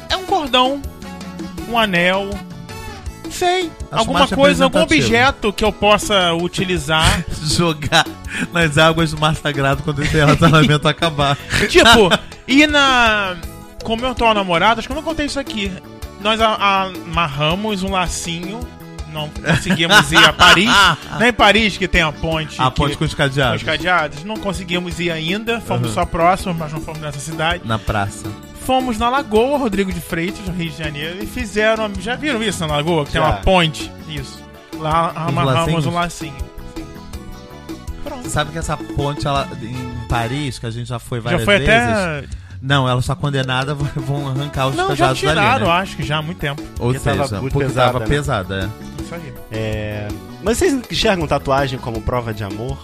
[0.09, 0.81] É um cordão,
[1.69, 2.29] um anel,
[3.29, 7.23] sei, alguma mais coisa, algum objeto que eu possa utilizar.
[7.43, 8.05] jogar
[8.51, 11.37] nas águas do mar sagrado quando esse relacionamento acabar.
[11.69, 12.09] tipo,
[12.47, 13.35] ir na.
[13.83, 15.71] Com meu atual namorado, acho que eu não contei isso aqui.
[16.21, 18.59] Nós amarramos um lacinho,
[19.11, 20.69] não conseguimos ir a Paris.
[21.13, 22.61] Não é em Paris que tem a ponte.
[22.61, 23.61] A ponte com os com cadeados.
[23.61, 24.23] os cadeados.
[24.23, 25.93] Não conseguimos ir ainda, fomos Uhum.
[25.95, 27.61] só próximos, mas não fomos nessa cidade.
[27.65, 28.27] Na praça.
[28.65, 31.91] Fomos na Lagoa Rodrigo de Freitas, no Rio de Janeiro, e fizeram.
[31.99, 33.05] Já viram isso na Lagoa?
[33.05, 33.27] Que tem Já.
[33.27, 33.91] uma ponte?
[34.07, 34.39] Isso.
[34.77, 36.51] Lá amarramos um lacinho.
[38.03, 38.23] Pronto.
[38.23, 41.43] Você sabe que essa ponte ela, em Paris, que a gente já foi Já várias
[41.43, 41.73] foi vezes.
[41.73, 42.23] até.
[42.61, 45.71] Não, ela está condenada, vão arrancar os Não, já cadeados tiraram, dali, né?
[45.71, 46.61] acho que já há muito tempo.
[46.79, 48.05] Ou Porque tava seja, muito porque pesada, tava né?
[48.05, 49.01] pesada, é.
[49.03, 49.33] Isso aí.
[49.51, 50.07] É,
[50.43, 52.77] Mas vocês enxergam tatuagem como prova de amor?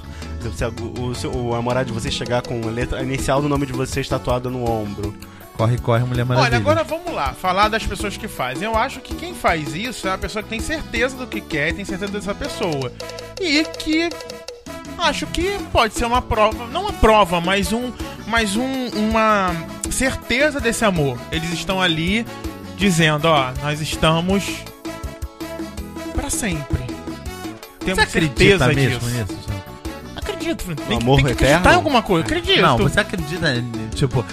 [0.55, 3.49] Se a- o, seu- o namorado de vocês chegar com a letra a inicial do
[3.49, 5.13] nome de vocês tatuada no ombro.
[5.55, 6.55] Corre, corre, Mulher Maravilha.
[6.55, 8.63] Olha, agora vamos lá, falar das pessoas que fazem.
[8.65, 11.73] Eu acho que quem faz isso é a pessoa que tem certeza do que quer,
[11.73, 12.91] tem certeza dessa pessoa.
[13.41, 14.07] E que
[14.99, 17.91] acho que pode ser uma prova, não uma prova, mas um,
[18.27, 19.55] mas um, uma
[19.89, 21.17] certeza desse amor.
[21.31, 22.25] Eles estão ali
[22.77, 24.43] dizendo, ó, nós estamos
[26.13, 26.85] pra sempre.
[27.79, 29.17] Temos Você acredita certeza mesmo disso.
[29.33, 29.47] nisso?
[30.15, 30.75] Acredito, Fran.
[30.75, 31.71] Tem, que- amor tem que acreditar eterno?
[31.71, 32.25] em alguma coisa.
[32.25, 32.61] Acredito.
[32.61, 33.47] Não, você acredita,
[33.95, 34.23] tipo,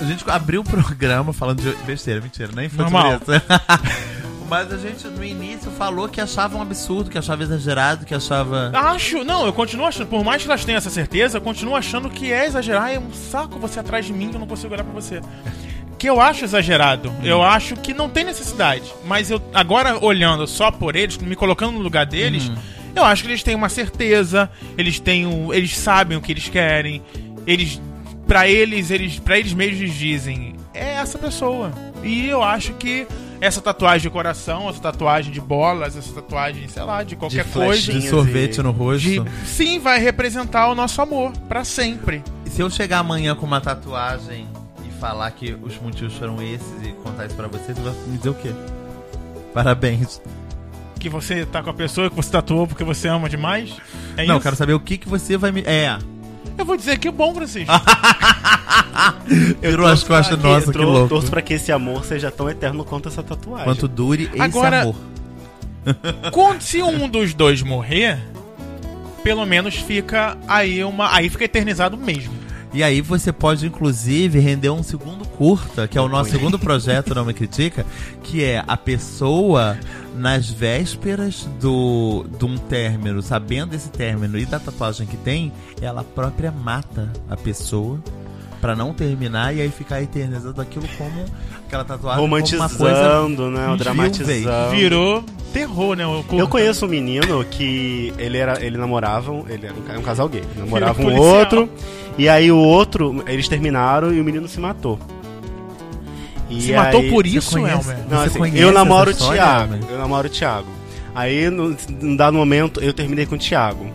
[0.00, 3.20] a gente abriu o programa falando de besteira, mentira, nem foi Normal.
[4.52, 8.70] Mas a gente no início falou que achava um absurdo, que achava exagerado, que achava.
[8.74, 12.10] Acho, não, eu continuo achando, por mais que elas tenham essa certeza, eu continuo achando
[12.10, 14.84] que é exagerar, é um saco você atrás de mim que eu não consigo olhar
[14.84, 15.22] pra você.
[15.98, 20.70] Que eu acho exagerado, eu acho que não tem necessidade, mas eu agora olhando só
[20.70, 22.52] por eles, me colocando no lugar deles,
[22.94, 26.50] eu acho que eles têm uma certeza, eles têm um, eles sabem o que eles
[26.50, 27.02] querem,
[27.46, 27.80] eles
[28.26, 31.72] Pra eles, eles para eles mesmos dizem, é essa pessoa.
[32.02, 33.06] E eu acho que
[33.44, 37.50] essa tatuagem de coração, essa tatuagem de bolas, essa tatuagem, sei lá, de qualquer De
[37.50, 37.92] coisa.
[37.92, 39.02] De sorvete e- no rosto.
[39.08, 42.22] De- sim, vai representar o nosso amor pra sempre.
[42.46, 44.46] Se eu chegar amanhã com uma tatuagem
[44.86, 48.16] e falar que os motivos foram esses e contar isso pra você, você vai me
[48.16, 48.52] dizer o quê?
[49.52, 50.20] Parabéns.
[50.98, 53.74] Que você tá com a pessoa que você tatuou porque você ama demais.
[54.16, 54.44] É Não, isso?
[54.44, 55.62] quero saber o que, que você vai me.
[55.62, 55.98] É.
[56.58, 57.72] Eu vou dizer que é bom, Francisco.
[59.60, 61.08] Virou as costas, Pra nossa, que louco.
[61.08, 63.64] Torço pra que esse amor seja tão eterno quanto essa tatuagem.
[63.64, 64.96] Quanto dure esse Agora- amor.
[66.30, 68.18] Quando, se um dos dois morrer,
[69.24, 71.12] pelo menos fica aí uma.
[71.14, 72.32] Aí fica eternizado mesmo.
[72.72, 77.14] E aí você pode, inclusive, render um segundo curta, que é o nosso segundo projeto,
[77.14, 77.84] Não Me Critica,
[78.22, 79.76] que é a pessoa,
[80.16, 86.02] nas vésperas do, de um término, sabendo desse término e da tatuagem que tem, ela
[86.02, 88.00] própria mata a pessoa
[88.62, 91.24] pra não terminar e aí ficar eternizando aquilo como
[91.66, 93.76] aquela tatuagem como uma coisa Romantizando, né?
[93.76, 94.70] Dramatizando.
[94.70, 96.06] Virou terror, né?
[96.06, 100.02] O Eu conheço um menino que ele era, ele namoravam, ele era um, ca- um
[100.02, 101.26] casal gay, namorava um policial.
[101.26, 101.68] outro
[102.16, 104.98] e aí o outro, eles terminaram e o menino se matou.
[106.48, 107.90] E Se matou aí- por você isso, conhece?
[107.90, 108.04] Elmer?
[108.10, 109.74] Não, Você assim, eu namoro o Thiago.
[109.74, 109.90] Elmer?
[109.90, 110.68] Eu namoro o Thiago.
[111.14, 113.86] Aí, no- num dado momento, eu terminei com o Thiago.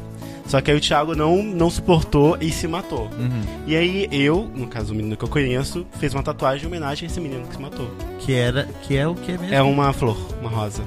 [0.48, 3.10] Só que aí o Thiago não, não suportou e se matou.
[3.20, 3.42] Uhum.
[3.68, 7.08] E aí eu, no caso o menino que eu conheço, fez uma tatuagem em homenagem
[7.08, 7.90] a esse menino que se matou.
[8.20, 9.54] Que era, que é o que mesmo?
[9.54, 10.84] É uma flor, uma rosa.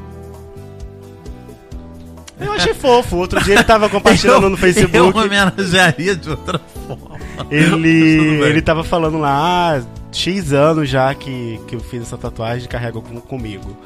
[2.40, 3.16] Eu achei fofo.
[3.16, 5.18] Outro dia ele tava compartilhando no Eu Facebook.
[5.18, 7.18] homenagearia de outra forma.
[7.50, 12.64] Ele, ele tava falando lá, ah, X anos já que, que eu fiz essa tatuagem
[12.64, 13.76] e carrega com, comigo.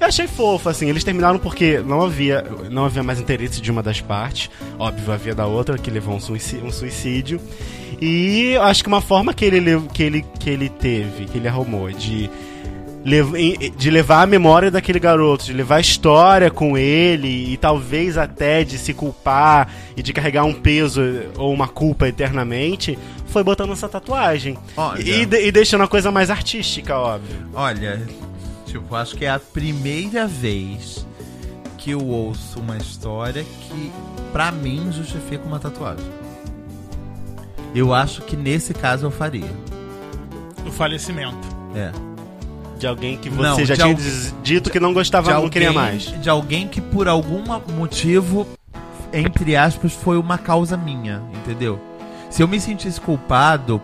[0.00, 3.82] Eu achei fofo, assim, eles terminaram porque não havia, não havia mais interesse de uma
[3.82, 4.50] das partes.
[4.78, 6.66] Óbvio, havia da outra, que levou um suicídio.
[6.66, 7.40] Um suicídio.
[8.00, 11.90] E acho que uma forma que ele, que, ele, que ele teve, que ele arrumou,
[11.90, 12.28] de,
[13.76, 18.64] de levar a memória daquele garoto, de levar a história com ele e talvez até
[18.64, 21.02] de se culpar e de carregar um peso
[21.36, 22.98] ou uma culpa eternamente,
[23.34, 24.56] foi botando essa tatuagem.
[24.76, 25.00] Olha.
[25.02, 27.36] E, de- e deixando a coisa mais artística, óbvio.
[27.52, 28.00] Olha,
[28.64, 31.04] tipo, acho que é a primeira vez
[31.76, 33.92] que eu ouço uma história que,
[34.32, 36.06] pra mim, justifica uma tatuagem.
[37.74, 39.50] Eu acho que nesse caso eu faria.
[40.66, 41.36] O falecimento.
[41.74, 41.90] É.
[42.78, 45.72] De alguém que Não, você já de tinha al- dito que não gostava, não queria
[45.72, 46.04] mais.
[46.22, 47.42] de alguém que por algum
[47.76, 48.46] motivo,
[49.12, 51.80] entre aspas, foi uma causa minha, entendeu?
[52.34, 53.80] Se eu me sentisse culpado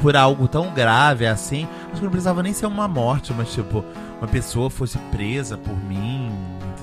[0.00, 3.84] por algo tão grave assim, acho que não precisava nem ser uma morte, mas tipo,
[4.18, 6.28] uma pessoa fosse presa por mim,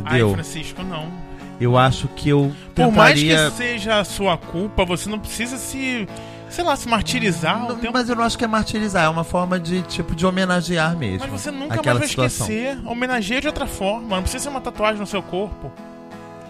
[0.06, 0.32] Ai, entendeu?
[0.32, 1.12] Francisco, não.
[1.60, 3.52] Eu acho que eu Por mais que tentaria...
[3.52, 6.08] seja a sua culpa, você não precisa se,
[6.50, 7.60] sei lá, se martirizar.
[7.60, 7.92] Não, tempo...
[7.92, 11.28] mas eu não acho que é martirizar, é uma forma de, tipo, de homenagear mesmo.
[11.30, 12.48] Mas você nunca mais vai situação.
[12.48, 12.80] esquecer.
[12.88, 14.16] Homenageia de outra forma.
[14.16, 15.74] Não precisa ser uma tatuagem no seu corpo.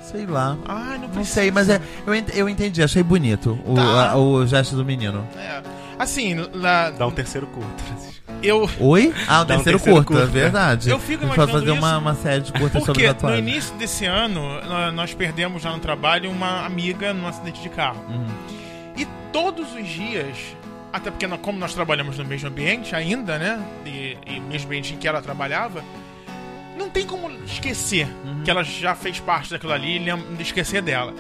[0.02, 0.58] Sei lá.
[0.68, 1.16] Ai, não precisa.
[1.18, 4.12] Não sei, mas é, eu, ent- eu entendi, achei bonito o, Tá.
[4.12, 5.28] a- o gesto do menino.
[5.38, 5.62] É.
[6.00, 7.84] Assim, lá, Dá um terceiro curto.
[8.42, 8.68] eu.
[8.80, 9.14] Oi?
[9.28, 10.28] Ah, o Dá um terceiro, terceiro curta, curta.
[10.28, 10.90] verdade.
[10.90, 12.00] Eu fico A gente pode imaginando fazer uma, isso.
[12.00, 15.80] uma série de curtas sobre Porque no início desse ano, nó- nós perdemos lá no
[15.80, 18.04] trabalho uma amiga num acidente de carro.
[18.10, 18.26] Uhum.
[18.98, 20.36] E todos os dias,
[20.92, 23.60] até porque como nós trabalhamos no mesmo ambiente ainda, né?
[23.86, 25.84] E, e mesmo ambiente em que ela trabalhava,
[26.82, 28.44] não tem como esquecer Uhum.
[28.44, 31.14] que ela já fez parte daquilo ali e esquecer dela.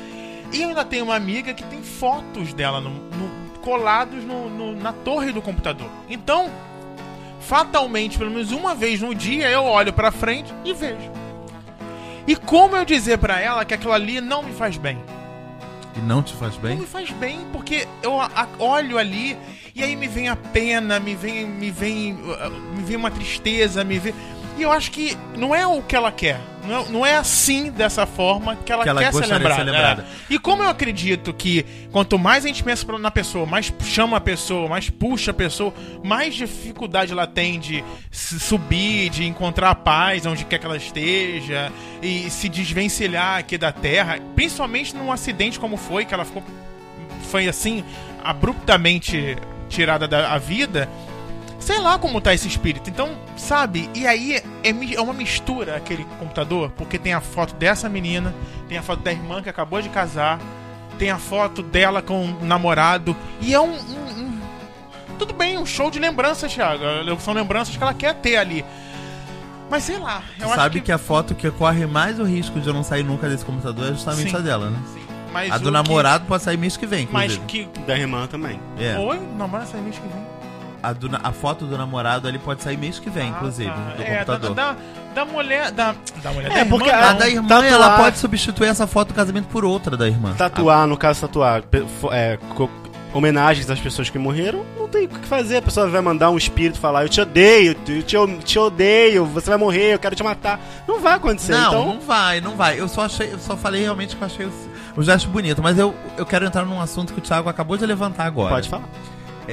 [0.51, 4.91] E eu ainda tenho uma amiga que tem fotos dela no- no- colados no- na
[4.91, 5.87] torre do computador.
[6.09, 6.49] Então,
[7.39, 11.11] fatalmente, pelo menos uma vez no dia, eu olho pra frente e vejo.
[12.27, 14.97] E como eu dizer pra ela que aquilo ali não me faz bem?
[15.95, 16.77] E não te faz Não bem?
[16.77, 18.13] me faz bem, porque eu
[18.59, 19.37] olho ali
[19.75, 23.99] e aí me vem a pena, me vem, me vem, me vem uma tristeza, me
[23.99, 24.13] vem.
[24.61, 26.39] E eu acho que não é o que ela quer.
[26.63, 29.55] Não é, não é assim, dessa forma, que ela Que ela quer ser lembrada.
[29.55, 30.05] ser lembrada.
[30.29, 30.33] É.
[30.35, 34.21] E como eu acredito que quanto mais a gente pensa na pessoa, mais chama a
[34.21, 40.27] pessoa, mais puxa a pessoa, mais dificuldade ela tem de subir, de encontrar a paz
[40.27, 45.75] onde quer que ela esteja e se desvencilhar aqui da terra, principalmente num acidente como
[45.75, 46.43] foi, que ela ficou
[47.31, 47.83] foi assim
[48.23, 49.35] abruptamente
[49.69, 50.87] tirada da vida.
[51.61, 52.89] Sei lá como tá esse espírito.
[52.89, 53.89] Então, sabe?
[53.93, 54.43] E aí é,
[54.95, 58.33] é uma mistura aquele computador, porque tem a foto dessa menina,
[58.67, 60.39] tem a foto da irmã que acabou de casar,
[60.97, 63.71] tem a foto dela com o namorado, e é um.
[63.73, 64.39] um- um-
[65.19, 66.83] tudo bem, um show de lembranças, Thiago.
[67.19, 68.65] São lembranças que ela quer ter ali.
[69.69, 70.87] Mas sei lá, eu acho Sabe que.
[70.87, 70.91] que...
[70.91, 73.93] a foto que corre mais o risco de eu não sair nunca desse computador é
[73.93, 74.35] justamente Sim.
[74.37, 74.79] a dela, né?
[74.93, 77.69] Sim, mas A do que- namorado pode sair mês que vem, Mas inclusive.
[77.71, 77.81] que.
[77.81, 78.59] Da irmã também.
[78.79, 78.97] É.
[78.97, 79.21] Oi?
[79.37, 80.25] Namora sai mês que vem.
[80.83, 84.03] A, do a foto do namorado ali pode sair mês que vem, inclusive, Ah, do
[84.03, 84.55] é, da, computador.
[84.55, 84.75] da,
[85.13, 85.71] da mulher.
[85.71, 86.51] Da, da mulher.
[86.51, 89.13] É, da porque irmã, a A da irmã, Tatuar- ela pode substituir essa foto do
[89.13, 90.33] casamento por outra da irmã.
[90.37, 91.63] Tatuar, no caso, tatuar
[92.11, 92.37] é,
[93.13, 95.57] homenagens às pessoas que morreram, não tem o que fazer.
[95.57, 99.25] A pessoa vai mandar um espírito falar: Eu te odeio, eu te, eu te odeio,
[99.25, 100.59] você vai morrer, eu quero te matar.
[100.87, 101.51] Não vai acontecer.
[101.53, 102.79] Não, então, não vai, não vai.
[102.79, 104.51] Eu só achei, eu só falei realmente que eu achei o,
[104.95, 107.85] o gesto bonito, mas eu, eu quero entrar num assunto que o Thiago acabou de
[107.85, 108.55] levantar agora.
[108.55, 108.85] pode falar.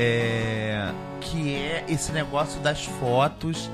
[0.00, 3.68] É, que é esse negócio das fotos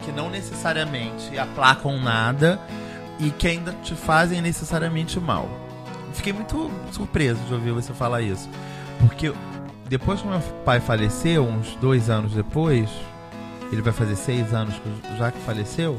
[0.00, 2.58] que não necessariamente aplacam nada
[3.18, 5.48] e que ainda te fazem necessariamente mal.
[6.14, 8.48] Fiquei muito surpreso de ouvir você falar isso.
[9.00, 9.34] Porque
[9.86, 12.88] depois que meu pai faleceu, uns dois anos depois,
[13.70, 14.74] ele vai fazer seis anos
[15.18, 15.98] já que faleceu,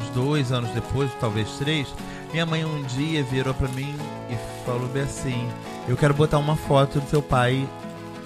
[0.00, 1.94] uns dois anos depois, talvez três,
[2.32, 3.94] minha mãe um dia virou pra mim
[4.28, 5.48] e falou bem assim:
[5.88, 7.66] Eu quero botar uma foto do seu pai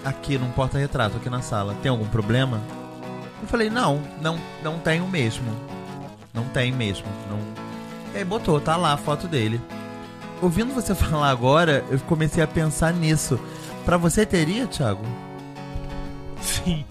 [0.04, 1.74] aqui num porta-retrato, aqui na sala.
[1.82, 2.60] Tem algum problema?
[3.42, 5.50] Eu falei, não, não, não tenho mesmo.
[6.34, 7.06] Não tem mesmo.
[7.30, 7.38] Não...
[8.14, 9.60] E aí botou, tá lá a foto dele.
[10.42, 13.38] Ouvindo você falar agora, eu comecei a pensar nisso.
[13.84, 15.04] Pra você teria, Thiago?
[16.40, 16.84] Sim.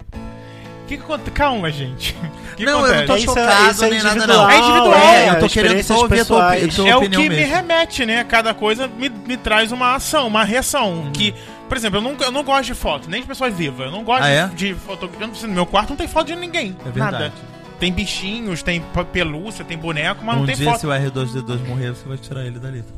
[0.83, 1.31] O que que acontece?
[1.31, 2.15] Calma, gente.
[2.53, 3.23] O que não, eu não tô acontece?
[3.25, 4.49] Isso é- chocado isso é nem nada, não.
[4.49, 6.75] É individual, É, eu tô querendo só ouvir a tua, pessoais.
[6.75, 7.53] tua é o opinião que me mesmo.
[7.55, 8.23] remete, né?
[8.23, 11.11] Cada coisa me, me traz uma ação, uma reação.
[11.13, 11.35] Que,
[11.69, 13.85] por exemplo, eu não, eu não gosto de foto, nem de pessoas vivas.
[13.85, 14.47] Eu não gosto Ah, é?
[14.47, 15.47] de fotografia.
[15.47, 16.75] No meu quarto não tem foto de ninguém.
[16.81, 17.11] É verdade.
[17.11, 17.33] Nada.
[17.79, 20.81] Tem bichinhos, tem pelúcia, tem boneco, mas um não tem dia, foto.
[20.81, 22.81] se o R2D2 morrer, você vai tirar ele dali.
[22.81, 22.93] tá?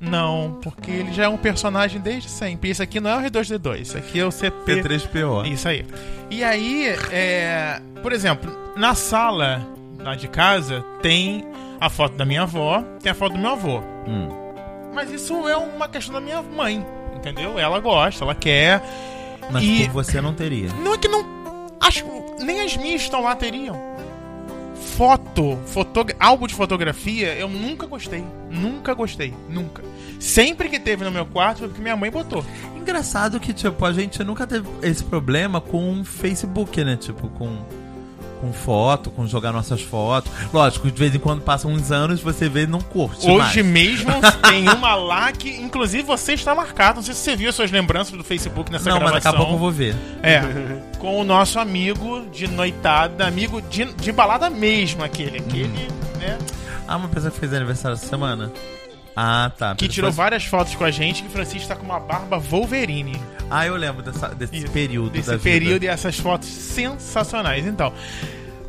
[0.00, 2.68] Não, porque ele já é um personagem desde sempre.
[2.70, 4.82] Isso aqui não é o R2D2, isso aqui é o CP.
[4.82, 5.46] P3PO.
[5.50, 5.86] Isso aí.
[6.28, 9.64] E aí, é, por exemplo, na sala
[10.00, 11.46] lá de casa tem
[11.80, 13.78] a foto da minha avó, tem a foto do meu avô.
[14.08, 14.28] Hum.
[14.92, 16.84] Mas isso é uma questão da minha mãe,
[17.16, 17.58] entendeu?
[17.58, 18.82] Ela gosta, ela quer.
[19.50, 20.68] Mas E- por você não teria.
[20.82, 21.42] Não é que não.
[21.80, 22.04] Acho
[22.40, 23.92] nem as minhas estão lá teriam.
[24.96, 28.24] Foto, fotogra álbum de fotografia, eu nunca gostei.
[28.50, 29.32] Nunca gostei.
[29.48, 29.82] Nunca.
[30.20, 32.44] Sempre que teve no meu quarto foi porque minha mãe botou.
[32.76, 36.96] Engraçado que, tipo, a gente nunca teve esse problema com Facebook, né?
[36.96, 37.56] Tipo, com,
[38.42, 40.30] com foto, com jogar nossas fotos.
[40.52, 43.66] Lógico, de vez em quando passam uns anos, você vê e não curte Hoje mais.
[43.72, 44.10] mesmo
[44.50, 46.96] tem uma lá que, inclusive, você está marcado.
[46.96, 49.30] Não sei se você viu as suas lembranças do Facebook nessa Não, mas gravação.
[49.32, 49.94] daqui a pouco eu vou ver.
[50.24, 50.40] É,
[50.98, 55.38] com o nosso amigo de noitada, amigo de, de balada mesmo, aquele.
[55.38, 56.36] Aquele, né?
[56.88, 58.50] Ah, uma pessoa que fez aniversário essa semana?
[59.14, 59.70] Ah, tá.
[59.74, 62.38] Que Depois- tirou várias fotos com a gente, que o Francisco tá com uma barba
[62.38, 63.20] Wolverine.
[63.50, 65.84] Ah, eu lembro dessa- desse Isso, período Desse da período vida.
[65.86, 67.66] e essas fotos sensacionais.
[67.66, 67.92] Então,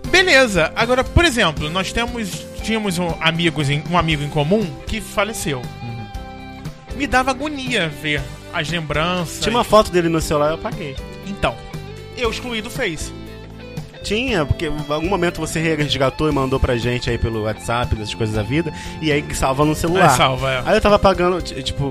[0.10, 0.71] beleza.
[0.75, 5.62] Agora, por exemplo, nós temos tínhamos um, amigos em, um amigo em comum que faleceu.
[5.82, 6.08] Uhum.
[6.95, 8.21] Me dava agonia ver
[8.53, 9.39] as lembranças.
[9.41, 10.95] Tinha uma foto dele no celular, eu apaguei.
[11.27, 11.56] Então,
[12.17, 13.12] eu excluí do Face.
[14.03, 18.13] Tinha, porque em algum momento você resgatou e mandou pra gente aí pelo WhatsApp, dessas
[18.13, 20.13] coisas da vida, e aí salva no celular.
[20.13, 20.61] É, salva, é.
[20.65, 21.89] Aí eu tava apagando, t- tipo,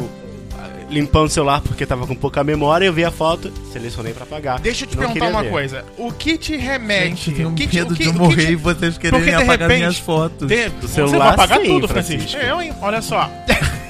[0.91, 4.61] limpando o celular porque tava com pouca memória, eu vi a foto, selecionei pra apagar.
[4.61, 5.51] Deixa eu te Não perguntar uma ver.
[5.51, 5.85] coisa.
[5.97, 7.31] O que te remete?
[7.31, 8.99] Gente, eu o que te, medo o que, de o que morrer te- e vocês
[8.99, 10.47] de apagar repente- minhas fotos.
[10.49, 12.21] de- Do você celular, vai apagar sim, tudo, Francisco.
[12.31, 12.47] Francisco.
[12.47, 12.73] Eu, hein?
[12.83, 13.31] Olha só.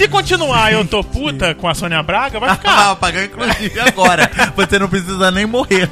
[0.00, 2.90] Se continuar eu tô puta com a Sônia Braga, vai Ah, ficar.
[2.96, 4.30] apagar inclusive agora.
[4.56, 5.90] Você não precisa nem morrer.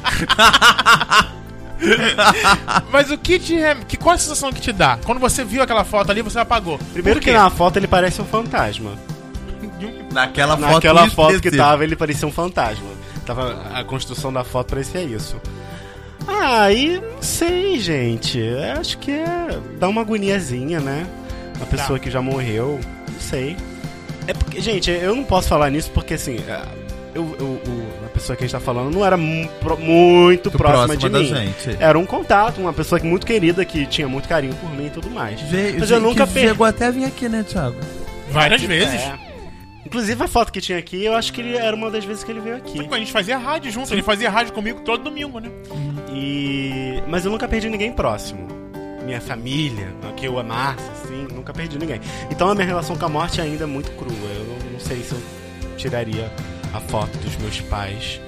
[2.91, 3.75] Mas o que te rem...
[3.87, 4.97] que qual a sensação que te dá?
[5.05, 6.79] Quando você viu aquela foto ali, você apagou.
[6.91, 7.37] Primeiro Por que quê?
[7.37, 8.93] na foto ele parece um fantasma.
[10.11, 12.89] Naquela foto Naquela foto que tava, ele parecia um fantasma.
[13.27, 15.39] Tava, a construção da foto parecia isso.
[16.27, 18.39] Ah, e não sei, gente.
[18.39, 19.59] Eu acho que é.
[19.79, 21.05] dá uma agoniazinha, né?
[21.57, 22.79] Uma pessoa que já morreu.
[23.07, 23.55] Não sei.
[24.29, 26.37] É porque, gente, eu não posso falar nisso porque assim.
[26.47, 26.61] é,
[27.15, 29.17] Eu, eu, o- a pessoa que a gente tá falando não era
[29.59, 31.25] pro- muito Muito próxima, de da mim.
[31.25, 31.75] gente.
[31.79, 35.09] Era um contato, uma pessoa muito querida, que tinha muito carinho por mim e tudo
[35.09, 35.41] mais.
[35.41, 37.75] Ve- Mas eu que nunca per- chegou até a vir aqui, né, Thiago?
[38.29, 39.01] Várias vezes.
[39.01, 39.17] É.
[39.85, 42.31] Inclusive a foto que tinha aqui, eu acho que ele era uma das vezes que
[42.31, 42.87] ele veio aqui.
[42.91, 45.49] A gente fazia rádio junto, ele fazia rádio comigo todo domingo, né?
[46.13, 47.01] E.
[47.07, 48.47] Mas eu nunca perdi ninguém próximo.
[49.03, 51.08] Minha família, que eu amasse, assim,
[51.49, 51.99] nunca perdi ninguém.
[52.29, 54.13] Então a minha relação com a morte ainda é muito crua.
[54.13, 55.21] Eu não, sei se eu
[55.77, 56.31] tiraria
[56.73, 58.21] a foto dos meus pais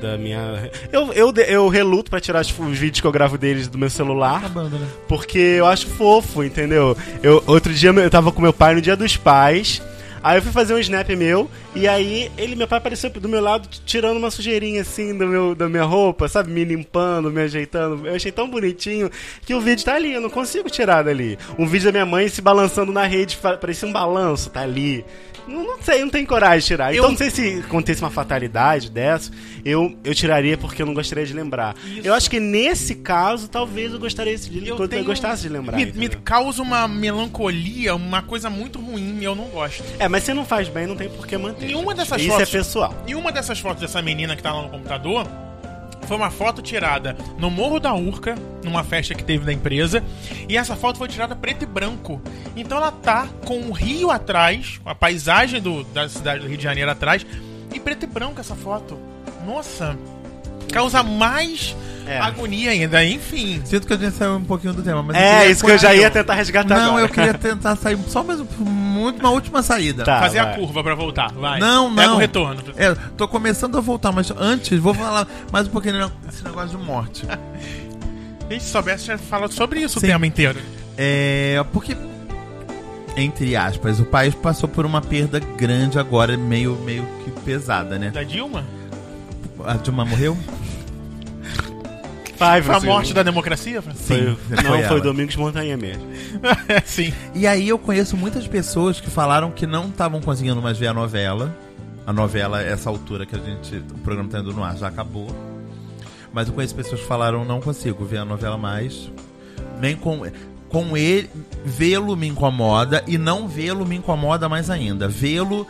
[0.00, 0.70] da minha.
[0.92, 3.90] Eu, eu, eu reluto pra tirar os, os vídeos que eu gravo deles do meu
[3.90, 4.38] celular.
[4.38, 4.86] Acabando, né?
[5.06, 6.96] Porque eu acho fofo, entendeu?
[7.22, 9.82] Eu, outro dia eu tava com meu pai no dia dos pais.
[10.22, 13.40] Aí eu fui fazer um snap meu, e aí ele, meu pai apareceu do meu
[13.40, 16.50] lado, tirando uma sujeirinha assim do meu, da minha roupa, sabe?
[16.52, 18.06] Me limpando, me ajeitando.
[18.06, 19.10] Eu achei tão bonitinho
[19.44, 21.36] que o vídeo tá ali, eu não consigo tirar dali.
[21.58, 25.04] Um vídeo da minha mãe se balançando na rede, parecia um balanço, tá ali.
[25.46, 26.94] Não, não sei, não tenho coragem de tirar.
[26.94, 29.30] Então Eu- não sei se acontece uma fatalidade dessa,
[29.62, 31.76] eu, eu tiraria porque eu não gostaria de lembrar.
[31.84, 32.00] Isso.
[32.02, 35.76] Eu acho que nesse caso, talvez eu gostaria de, Eu eu tenho- gostasse de lembrar.
[35.76, 39.84] Me, me causa uma melancolia, uma coisa muito ruim, eu não gosto.
[39.98, 41.63] É, mas se não faz bem, não tem por que manter.
[41.66, 41.96] Nenhuma gente.
[41.96, 42.94] dessas Isso fotos- é pessoal.
[43.06, 45.26] E uma dessas fotos dessa menina que tá lá no computador
[46.06, 50.04] foi uma foto tirada no Morro da Urca, numa festa que teve da empresa,
[50.48, 52.20] e essa foto foi tirada preto e branco.
[52.54, 56.62] Então ela tá com o rio atrás, a paisagem do, da cidade do Rio de
[56.62, 57.24] Janeiro atrás,
[57.72, 58.98] e preto e branco essa foto.
[59.46, 59.96] Nossa,
[60.66, 61.74] causa mais
[62.06, 62.18] É.
[62.18, 63.60] agonia ainda, enfim.
[63.64, 65.94] Sinto que a gente saiu um pouquinho do tema, mas É, isso que eu já
[65.94, 67.02] ia tentar resgatar Não, agora.
[67.04, 70.04] eu queria tentar sair só mais um- muito- uma última saída.
[70.04, 70.20] Tá.
[70.20, 70.56] Fazer a vai.
[70.56, 71.58] curva pra voltar, vai.
[71.58, 72.16] Não, Pega não.
[72.16, 72.62] o retorno.
[72.76, 76.84] É, tô começando a voltar, mas antes vou falar mais um pouquinho desse negócio de
[76.84, 77.26] morte.
[78.50, 80.06] Gente, se soubesse, já fala sobre isso Sim.
[80.06, 80.58] o tema inteiro.
[80.98, 81.64] É.
[81.72, 81.96] Porque.
[83.16, 88.10] Entre aspas, o país passou por uma perda grande agora, meio, meio que pesada, né?
[88.10, 88.64] Da Dilma?
[89.64, 90.36] A Dilma morreu?
[92.36, 93.80] Vai, Foi a você- morte da democracia?
[93.80, 94.12] Francisco?
[94.14, 95.00] Sim, Foi, foi não, foi ela.
[95.00, 96.02] Domingos Montanha mesmo.
[96.84, 97.12] Sim.
[97.34, 100.94] E aí eu conheço muitas pessoas que falaram que não estavam conseguindo mais ver a
[100.94, 101.56] novela.
[102.06, 103.76] A novela, essa altura que a gente.
[103.76, 105.28] O programa tá indo no ar, já acabou.
[106.32, 109.10] Mas eu conheço pessoas que falaram não consigo ver a novela mais.
[109.80, 110.22] Nem com.
[110.68, 111.30] Com ele.
[111.64, 115.06] Vê-lo me incomoda e não vê-lo me incomoda mais ainda.
[115.06, 115.66] Vê-lo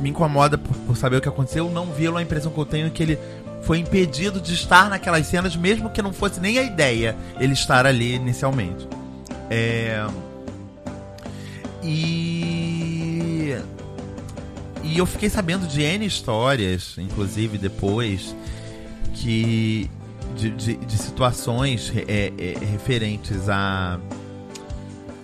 [0.00, 2.86] me incomoda por, por saber o que aconteceu, não vê-lo a impressão que eu tenho
[2.86, 3.18] é que ele
[3.62, 7.86] foi impedido de estar naquelas cenas, mesmo que não fosse nem a ideia ele estar
[7.86, 8.88] ali inicialmente.
[9.50, 10.06] É.
[11.82, 13.56] E.
[14.82, 18.34] E eu fiquei sabendo de N histórias, inclusive depois,
[19.14, 19.90] que.
[20.36, 23.98] de, de, de situações é, é, referentes a.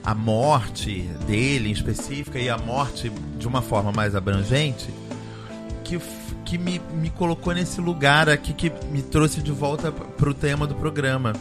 [0.07, 4.89] a morte dele em específica e a morte de uma forma mais abrangente
[5.83, 5.99] que,
[6.45, 10.65] que me, me colocou nesse lugar aqui que me trouxe de volta p- pro tema
[10.67, 11.33] do programa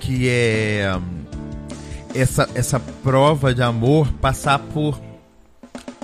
[0.00, 0.86] que é
[2.14, 5.00] essa, essa prova de amor passar por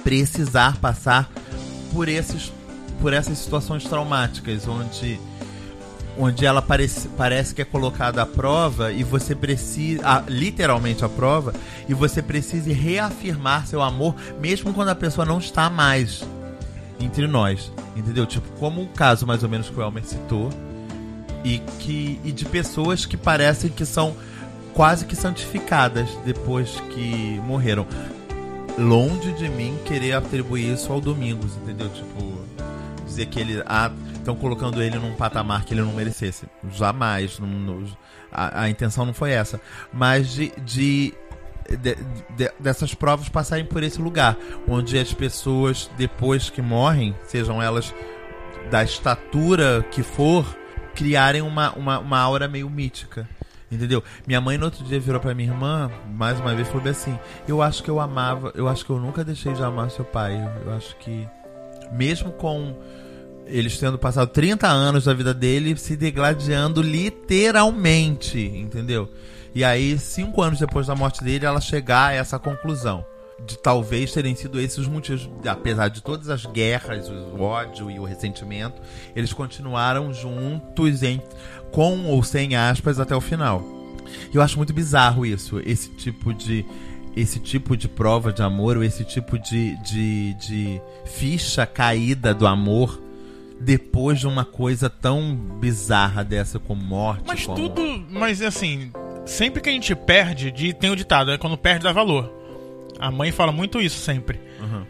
[0.05, 1.29] precisar passar
[1.93, 2.53] por esses
[3.01, 5.19] por essas situações traumáticas onde
[6.19, 11.09] onde ela parece, parece que é colocada à prova e você precisa ah, literalmente à
[11.09, 11.53] prova
[11.89, 16.25] e você precisa reafirmar seu amor mesmo quando a pessoa não está mais
[16.99, 20.51] entre nós entendeu tipo como o caso mais ou menos que o Elmer citou
[21.45, 24.17] e que e de pessoas que parecem que são
[24.77, 27.87] quase que santificadas depois que morreram.
[28.79, 31.89] Longe de mim querer atribuir isso ao Domingos, entendeu?
[31.89, 32.36] Tipo,
[33.17, 36.45] dizer que ele ah, estão colocando ele num patamar que ele não merecesse.
[36.71, 37.39] Jamais.
[37.39, 37.87] não- não-
[38.33, 39.59] a, a intenção não foi essa.
[39.93, 41.15] Mas de, de,
[41.81, 41.97] de-
[42.37, 44.37] de- dessas provas passarem por esse lugar,
[44.69, 47.95] onde as pessoas depois que morrem, sejam elas
[48.71, 50.45] da estatura que for,
[50.95, 53.27] criarem uma, uma, uma aura meio mítica.
[53.71, 54.03] Entendeu?
[54.27, 57.61] Minha mãe no outro dia virou pra minha irmã, mais uma vez, falou assim: Eu
[57.63, 60.37] acho que eu amava, eu acho que eu nunca deixei de amar seu pai.
[60.65, 61.29] Eu acho que,
[61.91, 62.77] mesmo com
[63.47, 69.09] eles tendo passado 30 anos da vida dele se degladiando literalmente, entendeu?
[69.55, 73.05] E aí, cinco anos depois da morte dele, ela chegar a essa conclusão.
[73.47, 77.99] De talvez terem sido esses os motivos, apesar de todas as guerras, o ódio e
[77.99, 78.81] o ressentimento,
[79.15, 81.23] eles continuaram juntos em,
[81.71, 83.63] com ou sem aspas até o final.
[84.33, 86.65] Eu acho muito bizarro isso, esse tipo de
[87.15, 92.47] esse tipo de prova de amor, ou esse tipo de, de, de ficha caída do
[92.47, 93.06] amor
[93.61, 97.25] depois de uma coisa tão bizarra dessa como morte.
[97.27, 97.57] Mas como...
[97.57, 98.05] tudo.
[98.11, 98.91] Mas assim,
[99.25, 102.33] sempre que a gente perde, de- tem o ditado, é quando perde dá valor.
[102.99, 104.41] A mãe fala muito isso sempre.
[104.61, 104.85] Uhum.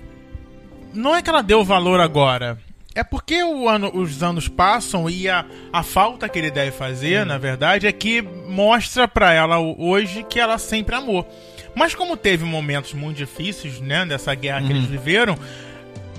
[0.94, 2.58] Não é que ela deu valor agora.
[2.94, 7.36] É porque ano- os anos passam e a, a falta que ele deve fazer, na
[7.36, 11.28] verdade, é que mostra pra ela hoje que ela sempre amou.
[11.74, 15.36] Mas como teve momentos muito difíceis, né, dessa guerra que eles viveram,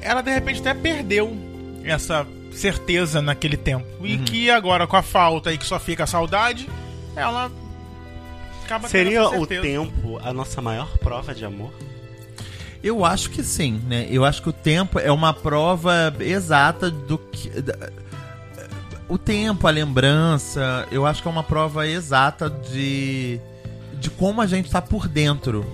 [0.02, 1.36] ela de repente até perdeu
[1.84, 2.28] essa
[2.58, 3.86] certeza naquele tempo.
[4.03, 6.68] E que agora com a falta e que só fica a saudade,
[7.16, 7.51] ela
[8.64, 11.72] acaba tendo Seria essa o tempo a nossa maior prova de amor?
[12.84, 14.08] Eu acho que sim, né?
[14.10, 17.49] Eu acho que o tempo é uma prova exata do que.
[17.62, 17.89] da-
[19.10, 23.39] O tempo, a lembrança, eu acho que é uma prova exata de.
[23.93, 25.66] de como a gente tá por dentro.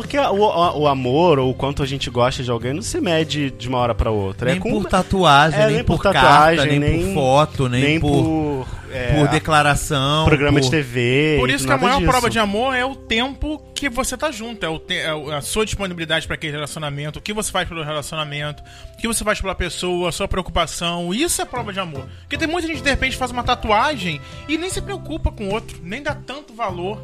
[0.00, 3.00] Porque o, o, o amor ou o quanto a gente gosta de alguém não se
[3.00, 4.46] mede de uma hora pra outra.
[4.50, 7.14] Nem é com, por tatuagem, é, nem, nem por, por carta, tatuagem, nem, nem- por
[7.14, 10.24] foto, nem, nem por, por, é, por declaração.
[10.24, 11.36] programa por- de TV.
[11.38, 12.10] Por isso que a maior disso.
[12.10, 15.40] prova de amor é o tempo que você tá junto, é, o te- é a
[15.40, 18.62] sua disponibilidade para aquele relacionamento, o que você faz pelo relacionamento,
[18.94, 21.12] o que você faz pela pessoa, a sua preocupação.
[21.14, 22.06] Isso é prova de amor.
[22.20, 25.44] Porque tem muita gente que de repente faz uma tatuagem e nem se preocupa com
[25.48, 27.02] o outro, nem dá tanto valor.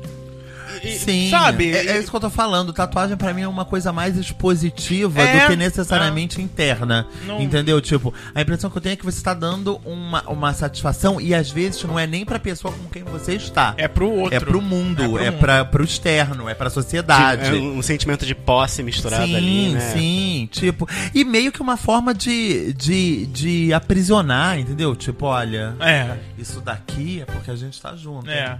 [0.82, 1.72] E- Sim, sabe?
[1.72, 2.72] É, é isso que eu tô falando.
[2.72, 7.06] Tatuagem pra mim é uma coisa mais expositiva É, do que necessariamente interna.
[7.26, 7.80] Não- Entendeu?
[7.80, 11.34] Tipo, a impressão que eu tenho é que você tá dando uma, uma satisfação e
[11.34, 13.74] às vezes não é nem pra pessoa com quem você está.
[13.76, 14.34] É pro outro.
[14.36, 15.40] É pro mundo, pro é, mundo.
[15.40, 17.50] pra, pro externo, é pra sociedade.
[17.50, 19.80] É um, um sentimento de posse misturado sim, ali, né?
[19.92, 24.94] sim, tipo, e meio que uma forma de, de, de aprisionar, entendeu?
[24.96, 28.28] Tipo, olha, É, isso daqui é porque a gente tá junto.
[28.30, 28.58] é.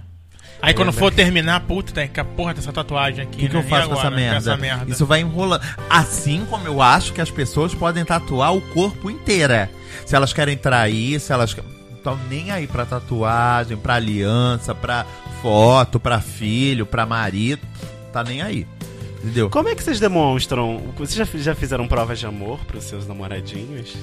[0.61, 3.37] Aí quando for terminar, puta, tem que a porra dessa tatuagem aqui.
[3.37, 3.61] O que, que né?
[3.61, 4.37] eu E faço com agora, essa merda?
[4.37, 4.91] essa merda?
[4.91, 5.63] Isso vai enrolando.
[5.89, 9.71] Assim como eu acho que as pessoas podem tatuar o corpo inteira.
[10.05, 11.57] Se elas querem trair, se elas.
[11.97, 15.05] Estão nem aí pra tatuagem, pra aliança, pra
[15.43, 17.63] foto, pra filho, pra marido.
[18.13, 18.67] Tá nem aí.
[19.23, 19.51] Entendeu?
[19.51, 20.81] Como é que vocês demonstram?
[20.97, 23.97] Vocês já, já fizeram provas de amor pros seus namoradinhos?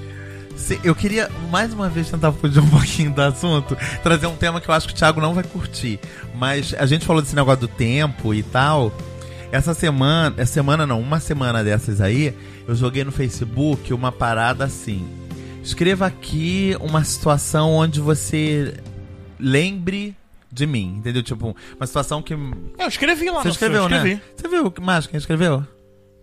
[0.56, 4.62] Se- Eu queria mais uma vez tentar fugir um pouquinho do assunto, trazer um tema
[4.62, 6.00] que eu acho que o Thiago não vai curtir.
[6.36, 8.92] Mas a gente falou desse negócio do tempo e tal.
[9.52, 12.34] Essa semana, essa semana não, uma semana dessas aí,
[12.68, 15.08] eu joguei no Facebook uma parada assim.
[15.64, 18.74] Escreva aqui uma situação onde você
[19.40, 20.16] lembre
[20.52, 21.22] de mim, entendeu?
[21.24, 22.34] Tipo, uma situação que.
[22.34, 24.16] Eu escrevi lá Você no escreveu, seu, escrevi.
[24.16, 24.22] né?
[24.36, 25.66] Você viu que mais quem escreveu?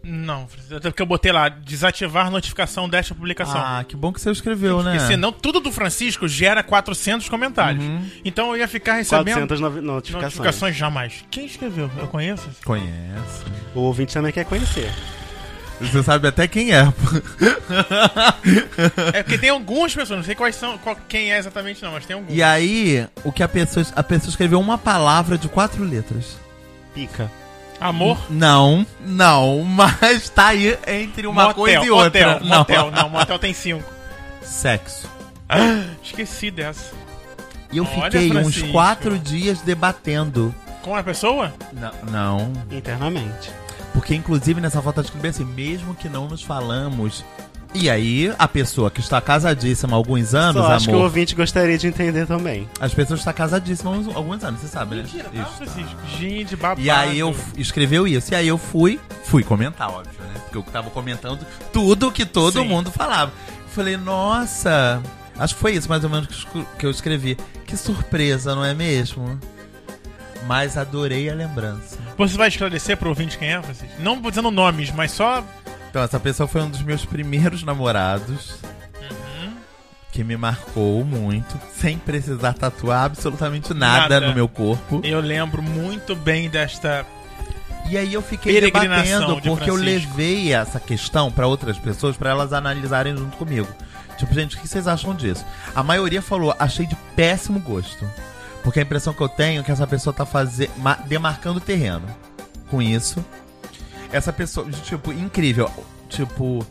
[0.03, 3.61] Não, até porque eu botei lá, desativar notificação desta publicação.
[3.61, 4.93] Ah, que bom que você escreveu, né?
[4.93, 7.85] Porque senão tudo do Francisco gera 400 comentários.
[7.85, 8.09] Uhum.
[8.25, 10.23] Então eu ia ficar recebendo 400 novi- notificações.
[10.35, 11.25] notificações jamais.
[11.31, 11.91] Quem escreveu?
[11.99, 12.49] Eu conheço?
[12.65, 13.45] Conhece.
[13.75, 14.91] O ouvinte também quer conhecer.
[15.81, 16.83] Você sabe até quem é.
[19.15, 22.05] É porque tem algumas pessoas, não sei quais são, qual- quem é exatamente não, mas
[22.07, 22.35] tem algumas.
[22.37, 23.85] E aí, o que a pessoa.
[23.97, 26.37] A pessoa escreveu uma palavra de quatro letras.
[26.95, 27.31] Pica.
[27.81, 28.19] Amor?
[28.29, 32.33] Não, não, mas tá aí entre uma motel, coisa e outra.
[32.35, 33.91] Motel, motel, não, motel tem cinco.
[34.43, 35.09] Sexo.
[36.03, 36.95] Esqueci dessa.
[37.73, 40.55] E eu Olha, fiquei uns quatro dias debatendo.
[40.83, 41.53] Com a pessoa?
[41.73, 42.53] Não, não.
[42.71, 43.51] Internamente.
[43.93, 47.25] Porque inclusive nessa foto eu escrevi assim, mesmo que não nos falamos.
[47.73, 51.05] E aí, a pessoa que está casadíssima há alguns anos, Só acho que o amor.
[51.05, 52.69] ouvinte gostaria de entender também.
[52.81, 55.03] As pessoas estão casadíssimas há uns- alguns anos, você sabe, né?
[55.03, 55.31] Mentira.
[55.57, 55.97] Francisco?
[56.19, 56.81] Gente, babado.
[56.81, 58.33] E aí eu f- escreveu isso.
[58.33, 60.41] E aí eu fui, fui comentar, óbvio, né?
[60.43, 62.67] Porque eu tava comentando tudo que todo Sim.
[62.67, 63.33] mundo falava.
[63.69, 65.01] Falei, nossa,
[65.39, 67.39] acho que foi isso mais ou menos que eu que eu escrevi.
[67.67, 69.39] Que surpresa, não é mesmo?
[70.47, 71.99] Mas adorei a lembrança.
[72.19, 73.95] Você vai esclarecer pro ouvinte quem é, Francisco?
[74.01, 75.45] Não dizendo nomes, mas só.
[75.91, 78.53] Então, essa pessoa foi um dos meus primeiros namorados.
[79.03, 79.53] Uhum.
[80.13, 84.29] Que me marcou muito, sem precisar tatuar absolutamente nada, Nada.
[84.29, 85.01] no meu corpo.
[85.05, 87.05] Eu lembro muito bem desta.
[87.89, 92.31] E aí eu fiquei debatendo de porque eu levei essa questão pra outras pessoas pra
[92.31, 93.69] elas analisarem junto comigo.
[94.17, 95.45] Tipo, gente, o que vocês acham disso?
[95.75, 98.09] A maioria falou, achei de péssimo gosto.
[98.63, 100.71] Porque a impressão que eu tenho é que essa pessoa tá faze...
[100.77, 102.07] ma- demarcando o terreno.
[102.69, 103.25] Com isso.
[104.13, 105.71] Essa pessoa, tipo, incrível.
[106.09, 106.67] Tipo,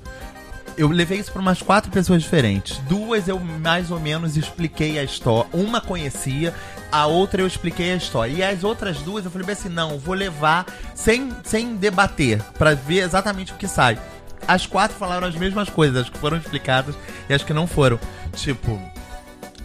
[0.77, 2.77] eu levei isso pra umas quatro pessoas diferentes.
[2.79, 5.49] Duas eu mais ou menos expliquei a história.
[5.53, 6.53] Uma conhecia,
[6.91, 8.31] a outra eu expliquei a história.
[8.31, 10.65] E as outras duas eu falei bem assim: não, vou levar
[10.95, 13.99] sem, sem debater, pra ver exatamente o que sai.
[14.47, 16.95] As quatro falaram as mesmas coisas, as que foram explicadas
[17.27, 17.99] e as que não foram.
[18.33, 18.81] Tipo,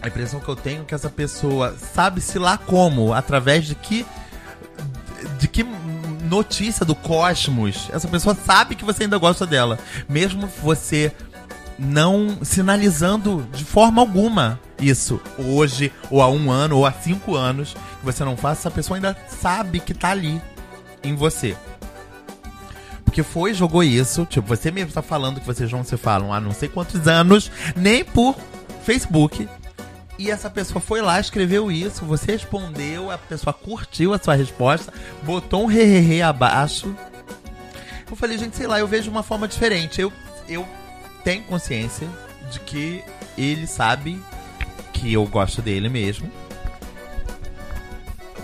[0.01, 4.05] a impressão que eu tenho é que essa pessoa sabe-se lá como, através de que.
[5.39, 5.63] De que
[6.25, 9.79] notícia do cosmos essa pessoa sabe que você ainda gosta dela.
[10.07, 11.11] Mesmo você
[11.77, 17.73] não sinalizando de forma alguma isso hoje, ou há um ano, ou há cinco anos,
[17.73, 20.41] que você não faça, essa pessoa ainda sabe que tá ali
[21.03, 21.55] em você.
[23.03, 26.41] Porque foi, jogou isso, tipo, você mesmo tá falando que vocês não se falam há
[26.41, 28.35] não sei quantos anos, nem por
[28.83, 29.47] Facebook.
[30.17, 34.93] E essa pessoa foi lá, escreveu isso, você respondeu, a pessoa curtiu a sua resposta,
[35.23, 36.95] botou um hehehe abaixo.
[38.09, 39.99] Eu falei, gente, sei lá, eu vejo uma forma diferente.
[39.99, 40.13] Eu,
[40.47, 40.65] eu
[41.23, 42.07] tenho consciência
[42.49, 43.03] de que
[43.37, 44.21] ele sabe
[44.93, 46.31] que eu gosto dele mesmo.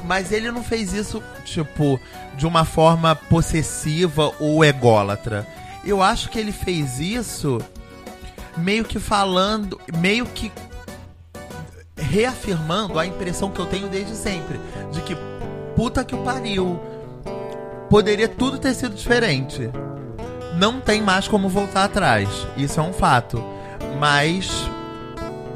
[0.03, 1.99] Mas ele não fez isso, tipo,
[2.35, 5.47] de uma forma possessiva ou ególatra.
[5.85, 7.59] Eu acho que ele fez isso
[8.57, 10.51] meio que falando, meio que
[12.11, 14.59] reafirmando a impressão que eu tenho desde sempre.
[14.91, 15.15] De que
[15.75, 16.77] puta que o pariu.
[17.89, 19.69] poderia tudo ter sido diferente.
[20.57, 22.27] Não tem mais como voltar atrás.
[22.57, 23.41] Isso é um fato.
[23.97, 24.69] Mas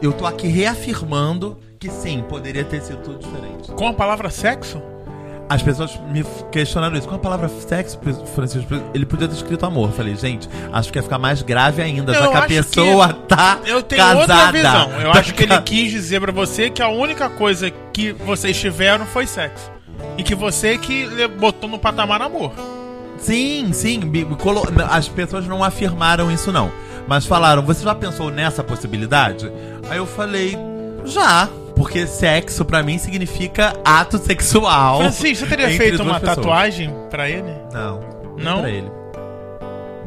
[0.02, 3.72] eu tô aqui reafirmando que sim, poderia ter sido tudo diferente.
[3.74, 4.82] Com a palavra sexo?
[5.48, 7.08] As pessoas me questionaram isso.
[7.08, 8.00] Com a palavra sexo,
[8.34, 9.90] Francisco, ele podia ter escrito amor.
[9.90, 13.60] Eu falei, gente, acho que ia ficar mais grave ainda, já que a pessoa tá
[13.66, 14.22] Eu tenho casada.
[14.22, 14.92] outra visão.
[15.02, 18.60] Eu Tá acho que ele quis dizer pra você que a única coisa que vocês
[18.60, 19.70] tiveram foi sexo.
[20.18, 21.08] E que você que
[21.40, 22.52] botou no patamar amor.
[23.20, 24.02] Sim, sim.
[24.90, 26.72] As pessoas não afirmaram isso, não.
[27.08, 29.52] Mas falaram, você já pensou nessa possibilidade?
[29.90, 30.58] Aí eu falei,
[31.06, 31.48] já.
[31.76, 35.00] Porque sexo pra mim significa ato sexual.
[35.00, 36.36] Francisco, você teria entre feito duas uma pessoas.
[36.38, 37.54] tatuagem pra ele?
[37.74, 38.00] Não.
[38.38, 38.60] Não?
[38.62, 38.92] Pra ele.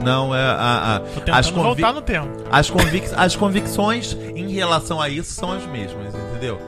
[0.03, 2.29] Não, é a, a- as, convic- voltar no tempo.
[2.51, 6.59] as, convic- as convicções em relação a isso são as mesmas, entendeu?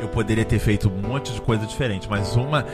[0.00, 2.66] Eu poderia ter feito um monte de coisa diferente, mas uma.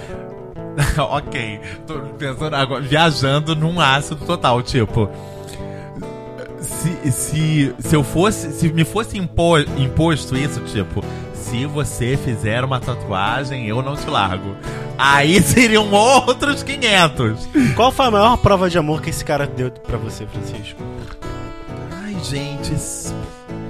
[0.99, 5.11] ok, tô pensando agora, viajando num ácido total, tipo.
[6.61, 8.51] Se, se, se eu fosse.
[8.53, 11.05] Se me fosse impo- imposto isso, tipo,
[11.51, 14.55] se você fizer uma tatuagem, eu não te largo.
[14.97, 17.49] Aí seriam outros 500.
[17.77, 20.81] Qual foi a maior prova de amor que esse cara deu pra você, Francisco?
[22.05, 22.73] Ai, gente.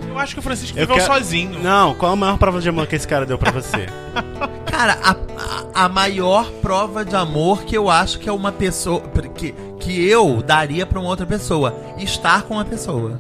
[0.08, 1.62] Eu acho que o Francisco Eu viveu quero- sozinho.
[1.62, 3.86] Não, qual a maior prova de amor que esse cara deu pra você?
[4.66, 9.02] Cara, a, a, a maior prova de amor que eu acho que é uma pessoa.
[9.34, 11.74] Que, que eu daria pra uma outra pessoa.
[11.98, 13.18] Estar com uma pessoa.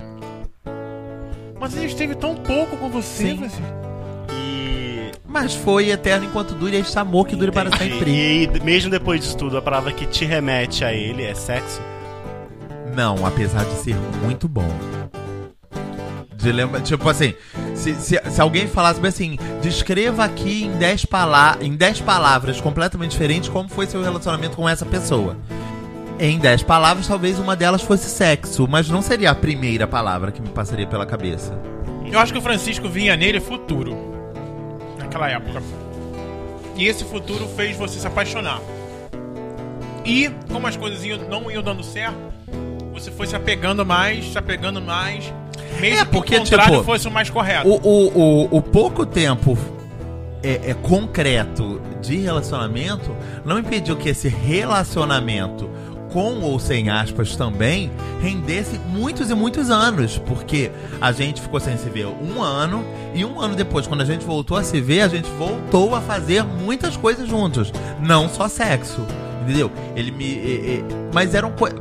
[1.60, 3.38] Mas ele esteve tão pouco com você, Sim.
[3.38, 3.87] Francisco.
[5.28, 5.32] E.
[5.32, 8.10] Mas foi eterno enquanto dure este amor que dure para sempre.
[8.10, 11.80] E mesmo depois disso tudo, a palavra que te remete a ele é sexo?
[12.94, 14.68] Não, apesar de ser muito bom.
[16.34, 17.34] De lembra, tipo assim,
[17.74, 22.60] se, se, se alguém falasse bem assim, descreva aqui em 10 pala em 10 palavras
[22.60, 25.36] completamente diferentes como foi seu relacionamento com essa pessoa.
[26.20, 30.42] Em 10 palavras, talvez uma delas fosse sexo, mas não seria a primeira palavra que
[30.42, 31.56] me passaria pela cabeça.
[32.10, 34.17] Eu acho que o Francisco vinha nele futuro.
[35.08, 35.62] Naquela época.
[36.76, 38.60] E esse futuro fez você se apaixonar.
[40.04, 42.18] E, como as coisas não iam dando certo,
[42.92, 45.32] você foi se apegando mais, se apegando mais.
[45.80, 47.68] Mesmo É, porque, que o contrário tipo, fosse o mais correto.
[47.68, 49.56] O, o, o, o pouco tempo
[50.42, 55.70] é, é concreto de relacionamento não impediu que esse relacionamento,
[56.12, 57.90] com ou sem aspas também,
[58.20, 60.18] rendesse muitos e muitos anos.
[60.18, 62.84] Porque a gente ficou sem se ver um ano,
[63.14, 66.00] e um ano depois, quando a gente voltou a se ver, a gente voltou a
[66.00, 67.72] fazer muitas coisas juntos.
[68.00, 69.00] Não só sexo.
[69.42, 69.70] Entendeu?
[69.96, 70.24] Ele me.
[70.24, 70.84] e- e-
[71.14, 71.80] mas eram coisas.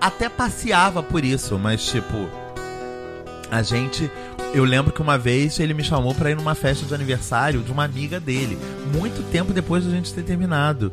[0.00, 2.28] Até passeava por isso, mas tipo.
[3.50, 4.10] A gente.
[4.54, 7.72] Eu lembro que uma vez ele me chamou pra ir numa festa de aniversário de
[7.72, 8.56] uma amiga dele.
[8.94, 10.92] Muito tempo depois da gente ter terminado.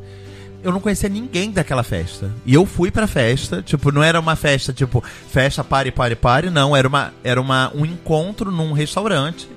[0.64, 2.32] Eu não conhecia ninguém daquela festa.
[2.46, 3.62] E eu fui pra festa.
[3.62, 6.50] Tipo, não era uma festa, tipo, festa pare, pare, pare.
[6.50, 9.48] Não, era, uma, era uma, um encontro num restaurante.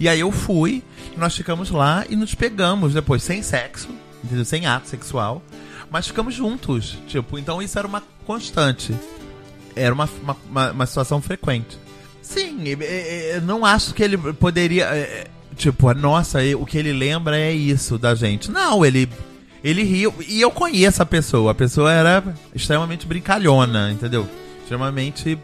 [0.00, 0.82] E aí eu fui,
[1.16, 3.88] nós ficamos lá e nos pegamos depois, sem sexo,
[4.22, 4.44] entendeu?
[4.44, 5.42] Sem ato sexual.
[5.90, 6.98] Mas ficamos juntos.
[7.06, 8.94] Tipo, então isso era uma constante.
[9.74, 11.78] Era uma, uma, uma, uma situação frequente.
[12.20, 12.58] Sim,
[13.32, 14.84] eu não acho que ele poderia.
[14.84, 15.26] é,
[15.58, 18.48] Tipo, nossa, o que ele lembra é isso da gente.
[18.48, 19.08] Não, ele.
[19.62, 20.14] Ele riu.
[20.28, 21.52] E eu conheço a pessoa.
[21.52, 22.22] A pessoa era
[22.54, 24.28] extremamente brincalhona, entendeu?
[24.62, 25.38] Extremamente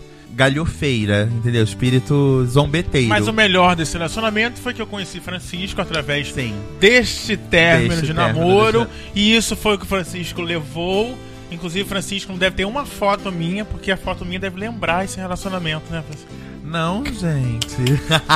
[0.48, 1.62] galhofeira, entendeu?
[1.64, 3.08] Espírito zombeteiro.
[3.08, 6.54] Mas o melhor desse relacionamento foi que eu conheci Francisco através Sim.
[6.80, 8.80] deste término Deste de término, namoro.
[8.84, 11.16] deste- E isso foi o que o Francisco levou.
[11.50, 15.18] Inclusive, Francisco não deve ter uma foto minha, porque a foto minha deve lembrar esse
[15.18, 16.30] relacionamento, né, Francisco?
[16.74, 17.76] Não, gente.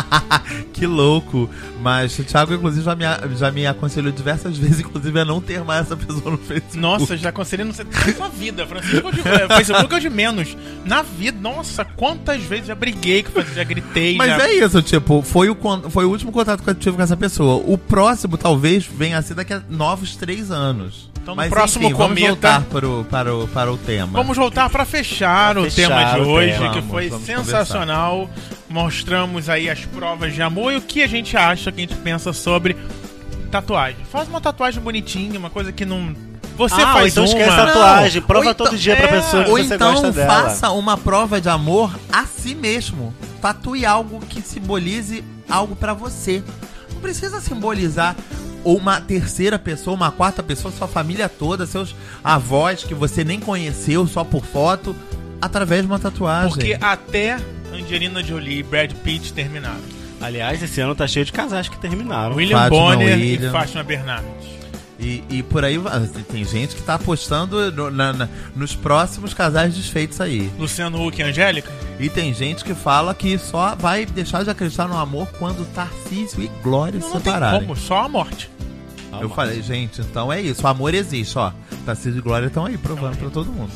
[0.73, 1.51] que louco.
[1.81, 3.05] Mas o Thiago, inclusive, já me,
[3.37, 6.79] já me aconselhou diversas vezes, inclusive, a não ter mais essa pessoa no Facebook.
[6.79, 8.65] Nossa, já aconselhei não na sua vida.
[8.65, 10.57] Francisco de é, Facebook é o de menos.
[10.85, 14.17] Na vida, nossa, quantas vezes já briguei já gritei.
[14.17, 14.49] Mas já...
[14.49, 15.57] é isso, tipo, foi o,
[15.91, 17.61] foi o último contato que eu tive com essa pessoa.
[17.67, 21.11] O próximo, talvez, venha a ser daqui a novos três anos.
[21.29, 24.13] Então, no Mas, próximo enfim, vamos cometa- voltar para o, para, o, para o tema.
[24.13, 26.69] Vamos voltar para fechar Pra o fechar tema de o hoje, tema.
[26.71, 28.31] que Vamos, foi vamos sensacional.
[28.67, 31.97] Mostramos aí as provas de amor e o que a gente acha, que a gente
[31.97, 32.75] pensa sobre
[33.51, 33.99] tatuagem.
[34.11, 36.15] Faz uma tatuagem bonitinha, uma coisa que não.
[36.57, 37.29] Você Ah, faz então uma.
[37.29, 38.23] esquece a tatuagem.
[38.23, 40.33] Prova Ou então- todo dia pra é, pessoa que Ou você então gosta dela.
[40.45, 43.15] faça uma prova de amor a si mesmo.
[43.43, 46.43] Tatue algo que simbolize algo pra você.
[46.95, 48.17] Não precisa simbolizar
[48.65, 53.41] ou uma terceira pessoa, uma quarta pessoa, sua família toda, seus avós que você nem
[53.41, 54.95] conheceu só por foto,
[55.41, 56.51] através de uma tatuagem.
[56.51, 57.39] Porque até
[57.73, 59.99] Angelina Jolie e Brad Pitt terminaram.
[60.21, 62.35] Aliás, esse ano tá cheio de casais que terminaram.
[62.35, 63.49] William Fátima Bonner William.
[63.49, 64.58] e Fátima Bernardes.
[64.99, 66.07] E, e por aí vai.
[66.29, 70.51] tem gente que tá apostando no- na- na- nos próximos casais desfeitos aí.
[70.59, 71.71] Luciano Huck e Angélica?
[72.01, 76.43] E tem gente que fala que só vai deixar de acreditar no amor quando Tarcísio
[76.43, 77.61] e Glória se Não tem separarem.
[77.61, 78.51] como, só a morte.
[79.21, 80.63] Eu falei, gente, então é isso.
[80.65, 81.53] O amor existe, ó.
[81.87, 83.71] Tarcísio e Glória estão aí provando pra todo mundo.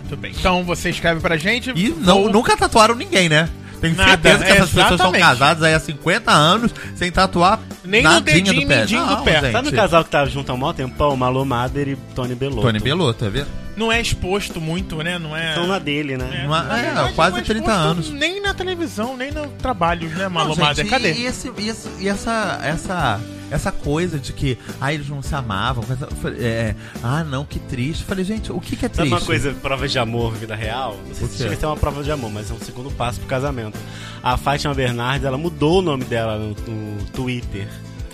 [0.00, 0.32] Muito bem.
[0.36, 1.70] Então você escreve pra gente.
[1.76, 3.48] E não, nunca tatuaram ninguém, né?
[3.80, 5.20] Tenho Nada, certeza que é, essas pessoas exatamente.
[5.22, 8.80] casadas aí há 50 anos sem tatuar Nem no nadinha dedinho, do pé.
[8.80, 9.40] mindinho do Não, pé.
[9.40, 9.52] gente.
[9.52, 11.16] Sabe o casal que tava junto há um maior tempão?
[11.16, 12.62] Malu Mader e Tony Belotto.
[12.62, 13.54] Tony Belotto, é verdade?
[13.76, 15.18] Não é exposto muito, né?
[15.20, 15.54] Não é.
[15.54, 16.28] São na dele, né?
[16.32, 18.10] É- é, verdade, quase não é 30 exposto anos.
[18.10, 20.88] Nem na televisão, nem no trabalho, né, Malu Mader?
[20.88, 21.12] Cadê?
[21.12, 23.20] E, e esse, e, esse- e essa, essa,
[23.50, 25.82] essa coisa de que ah, eles não se amavam.
[25.84, 28.04] coisa- é, ah, não, que triste.
[28.04, 29.12] Falei, gente, o que, que é Sabe triste?
[29.12, 30.96] uma coisa, prova de amor, vida real?
[31.06, 33.18] Não sei se chega a ser uma prova de amor, mas é um segundo passo
[33.20, 33.78] pro casamento.
[34.22, 37.66] A Fátima Bernardes, ela mudou o nome dela no, no Twitter,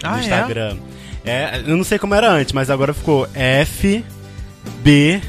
[0.03, 0.21] no Ah, é?
[0.21, 0.77] Instagram.
[1.27, 1.63] É?
[1.67, 4.05] eu não sei como era antes, mas agora ficou F
[4.83, 5.21] B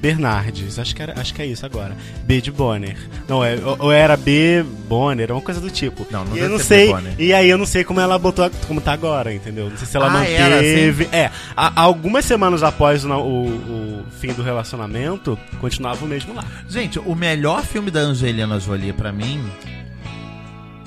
[0.00, 0.78] Bernardes.
[0.78, 1.96] Acho que, era, acho que é isso agora.
[2.24, 2.96] B de Bonner.
[3.28, 6.06] Não, é, ou, era B Bonner, uma coisa do tipo.
[6.10, 6.90] Não, não e eu não sei.
[7.18, 9.68] E aí eu não sei como ela botou, como tá agora, entendeu?
[9.70, 11.08] Não sei se ela Ah, manteve.
[11.12, 16.44] É, a- algumas semanas após o, o- o fim do relacionamento, continuava o mesmo lá.
[16.68, 19.44] Gente, o melhor filme da Angelina Jolie pra mim,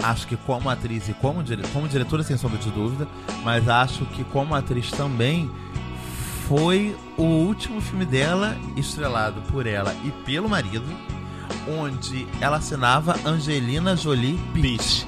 [0.04, 1.62] acho que como atriz e como, dire...
[1.74, 3.08] como diretora, sem sombra de dúvida,
[3.44, 5.50] mas acho que como atriz também,
[6.52, 10.84] foi o último filme dela estrelado por ela e pelo marido,
[11.80, 15.08] onde ela assinava Angelina Jolie Beach.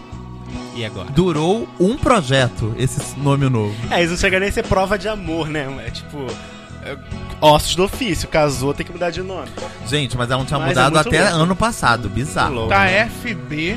[0.74, 1.12] E agora?
[1.12, 3.76] Durou um projeto, esse nome novo.
[3.92, 5.68] É, isso não chega nem a ser prova de amor, né?
[5.86, 6.28] É tipo.
[6.82, 6.98] é,
[7.42, 9.50] ossos do ofício, casou, tem que mudar de nome.
[9.86, 11.44] Gente, mas ela não tinha Mas é mudado muito até louco.
[11.44, 12.54] ano passado, bizarro.
[12.56, 12.70] louco.
[12.70, 13.76] Tá FB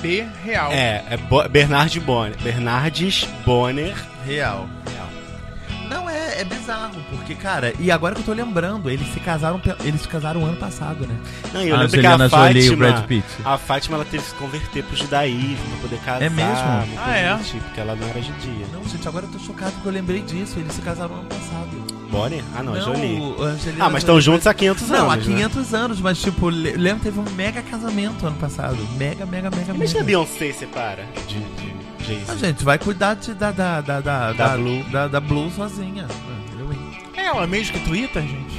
[0.00, 0.70] B real.
[0.70, 2.36] É, é Bo Bernard Bonner.
[2.40, 3.96] Bernardes Bonner.
[4.24, 4.68] Real.
[4.86, 5.15] Não,
[6.36, 10.00] é, é bizarro, porque, cara, e agora que eu tô lembrando, eles se casaram, eles
[10.02, 11.16] se casaram ano passado, né?
[11.52, 12.76] Não, e eu A lembro que a Angelina Jolie e o.
[12.76, 13.26] Brad Pitt.
[13.44, 16.22] A Fátima ela teve que se converter pro judaísmo pra poder casar.
[16.22, 16.98] É mesmo?
[16.98, 17.36] Ah, é?
[17.38, 18.66] Tipo, porque ela não era judia.
[18.72, 21.96] Não, gente, agora eu tô chocado porque eu lembrei disso, eles se casaram ano passado.
[22.10, 22.42] Bonner?
[22.56, 23.18] Ah, não, é Jolie.
[23.20, 24.98] o Angelina Ah, mas estão Jolie- juntos há 500 anos.
[25.02, 25.22] Não, há né?
[25.24, 28.76] 500 anos, mas tipo, le- lembro que teve um mega casamento ano passado.
[28.96, 30.04] Mega, mega, mega, Imagina a mega.
[30.04, 31.74] Beyoncé separa de, de
[32.06, 32.32] Jay-Z.
[32.32, 34.84] A gente vai cuidar de- da, da, da, da, Da Blue.
[34.90, 36.06] Da, da Blue sozinha.
[37.14, 38.54] É ela mesmo que Twitter, gente?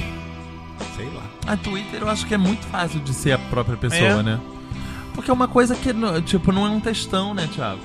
[0.96, 1.22] Sei lá.
[1.46, 4.22] A Twitter eu acho que é muito fácil de ser a própria pessoa, É?
[4.22, 4.40] né?
[5.14, 5.90] Porque é uma coisa que,
[6.26, 7.80] tipo, não é um textão, né, Thiago?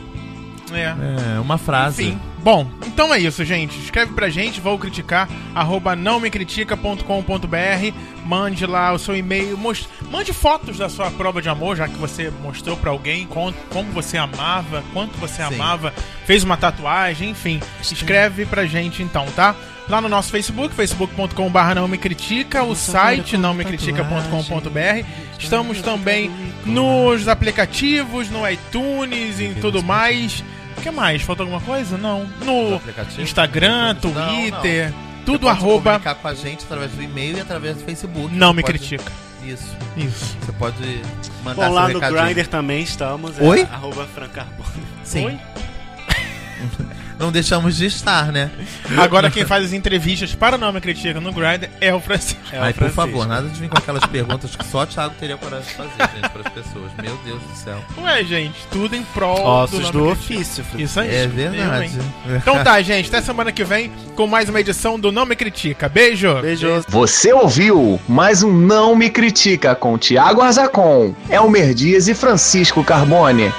[0.71, 1.35] É.
[1.35, 2.03] É uma frase.
[2.09, 2.19] Enfim.
[2.43, 3.77] Bom, então é isso, gente.
[3.79, 7.93] Escreve pra gente, vou criticar, arroba nãomecritica.com.br.
[8.25, 9.57] Mande lá o seu e-mail.
[9.57, 13.53] most- Mande fotos da sua prova de amor, já que você mostrou pra alguém como
[13.93, 15.55] você amava, quanto você Sim.
[15.55, 15.93] amava,
[16.25, 17.59] fez uma tatuagem, enfim.
[17.81, 19.55] Escreve pra gente então, tá?
[19.89, 25.05] Lá no nosso Facebook, facebook.com.br não me critica, o site não me critica.com.br.
[25.37, 26.31] Estamos também
[26.65, 30.41] nos aplicativos, no iTunes e tudo mais.
[30.83, 31.21] O que mais?
[31.21, 31.97] Faltou alguma coisa?
[31.97, 32.25] Não.
[32.43, 32.81] No?
[33.17, 34.27] Instagram, Não, não.
[34.35, 34.93] Twitter, Você
[35.25, 38.35] tudo pode arroba comunicar com a gente através do e-mail e através do Facebook.
[38.35, 39.11] não Você me pode- critica.
[39.45, 39.75] Isso.
[39.95, 40.37] Isso.
[40.41, 41.01] Você pode
[41.41, 41.99] mandar Bom, lá no.
[42.01, 43.39] Grindr também estamos.
[43.39, 43.61] É Oi?
[43.61, 44.83] Arroba Francarbone.
[45.05, 45.25] Sim.
[45.27, 45.39] Oi?
[47.19, 48.49] Não deixamos de estar, né?
[48.97, 52.41] Agora quem faz as entrevistas para o Não Me Critica no Grindr é o Francisco.
[52.53, 55.15] É o Aí, por favor, nada de vir com aquelas perguntas que só o Thiago
[55.19, 56.91] teria coragem de fazer, gente, para as pessoas.
[57.01, 57.83] Meu Deus do céu.
[57.97, 60.63] Ué, gente, tudo em prol Ossos do, do ofício.
[60.63, 60.81] Francisco.
[60.81, 61.15] Isso aí.
[61.15, 61.97] É verdade.
[62.35, 63.07] Então tá, gente.
[63.09, 65.89] Até semana que vem com mais uma edição do Não Me Critica.
[65.89, 66.41] Beijo!
[66.41, 66.85] Beijos.
[66.87, 73.51] Você ouviu mais um Não Me Critica com Tiago Arzacon, Elmer Dias e Francisco Carbone.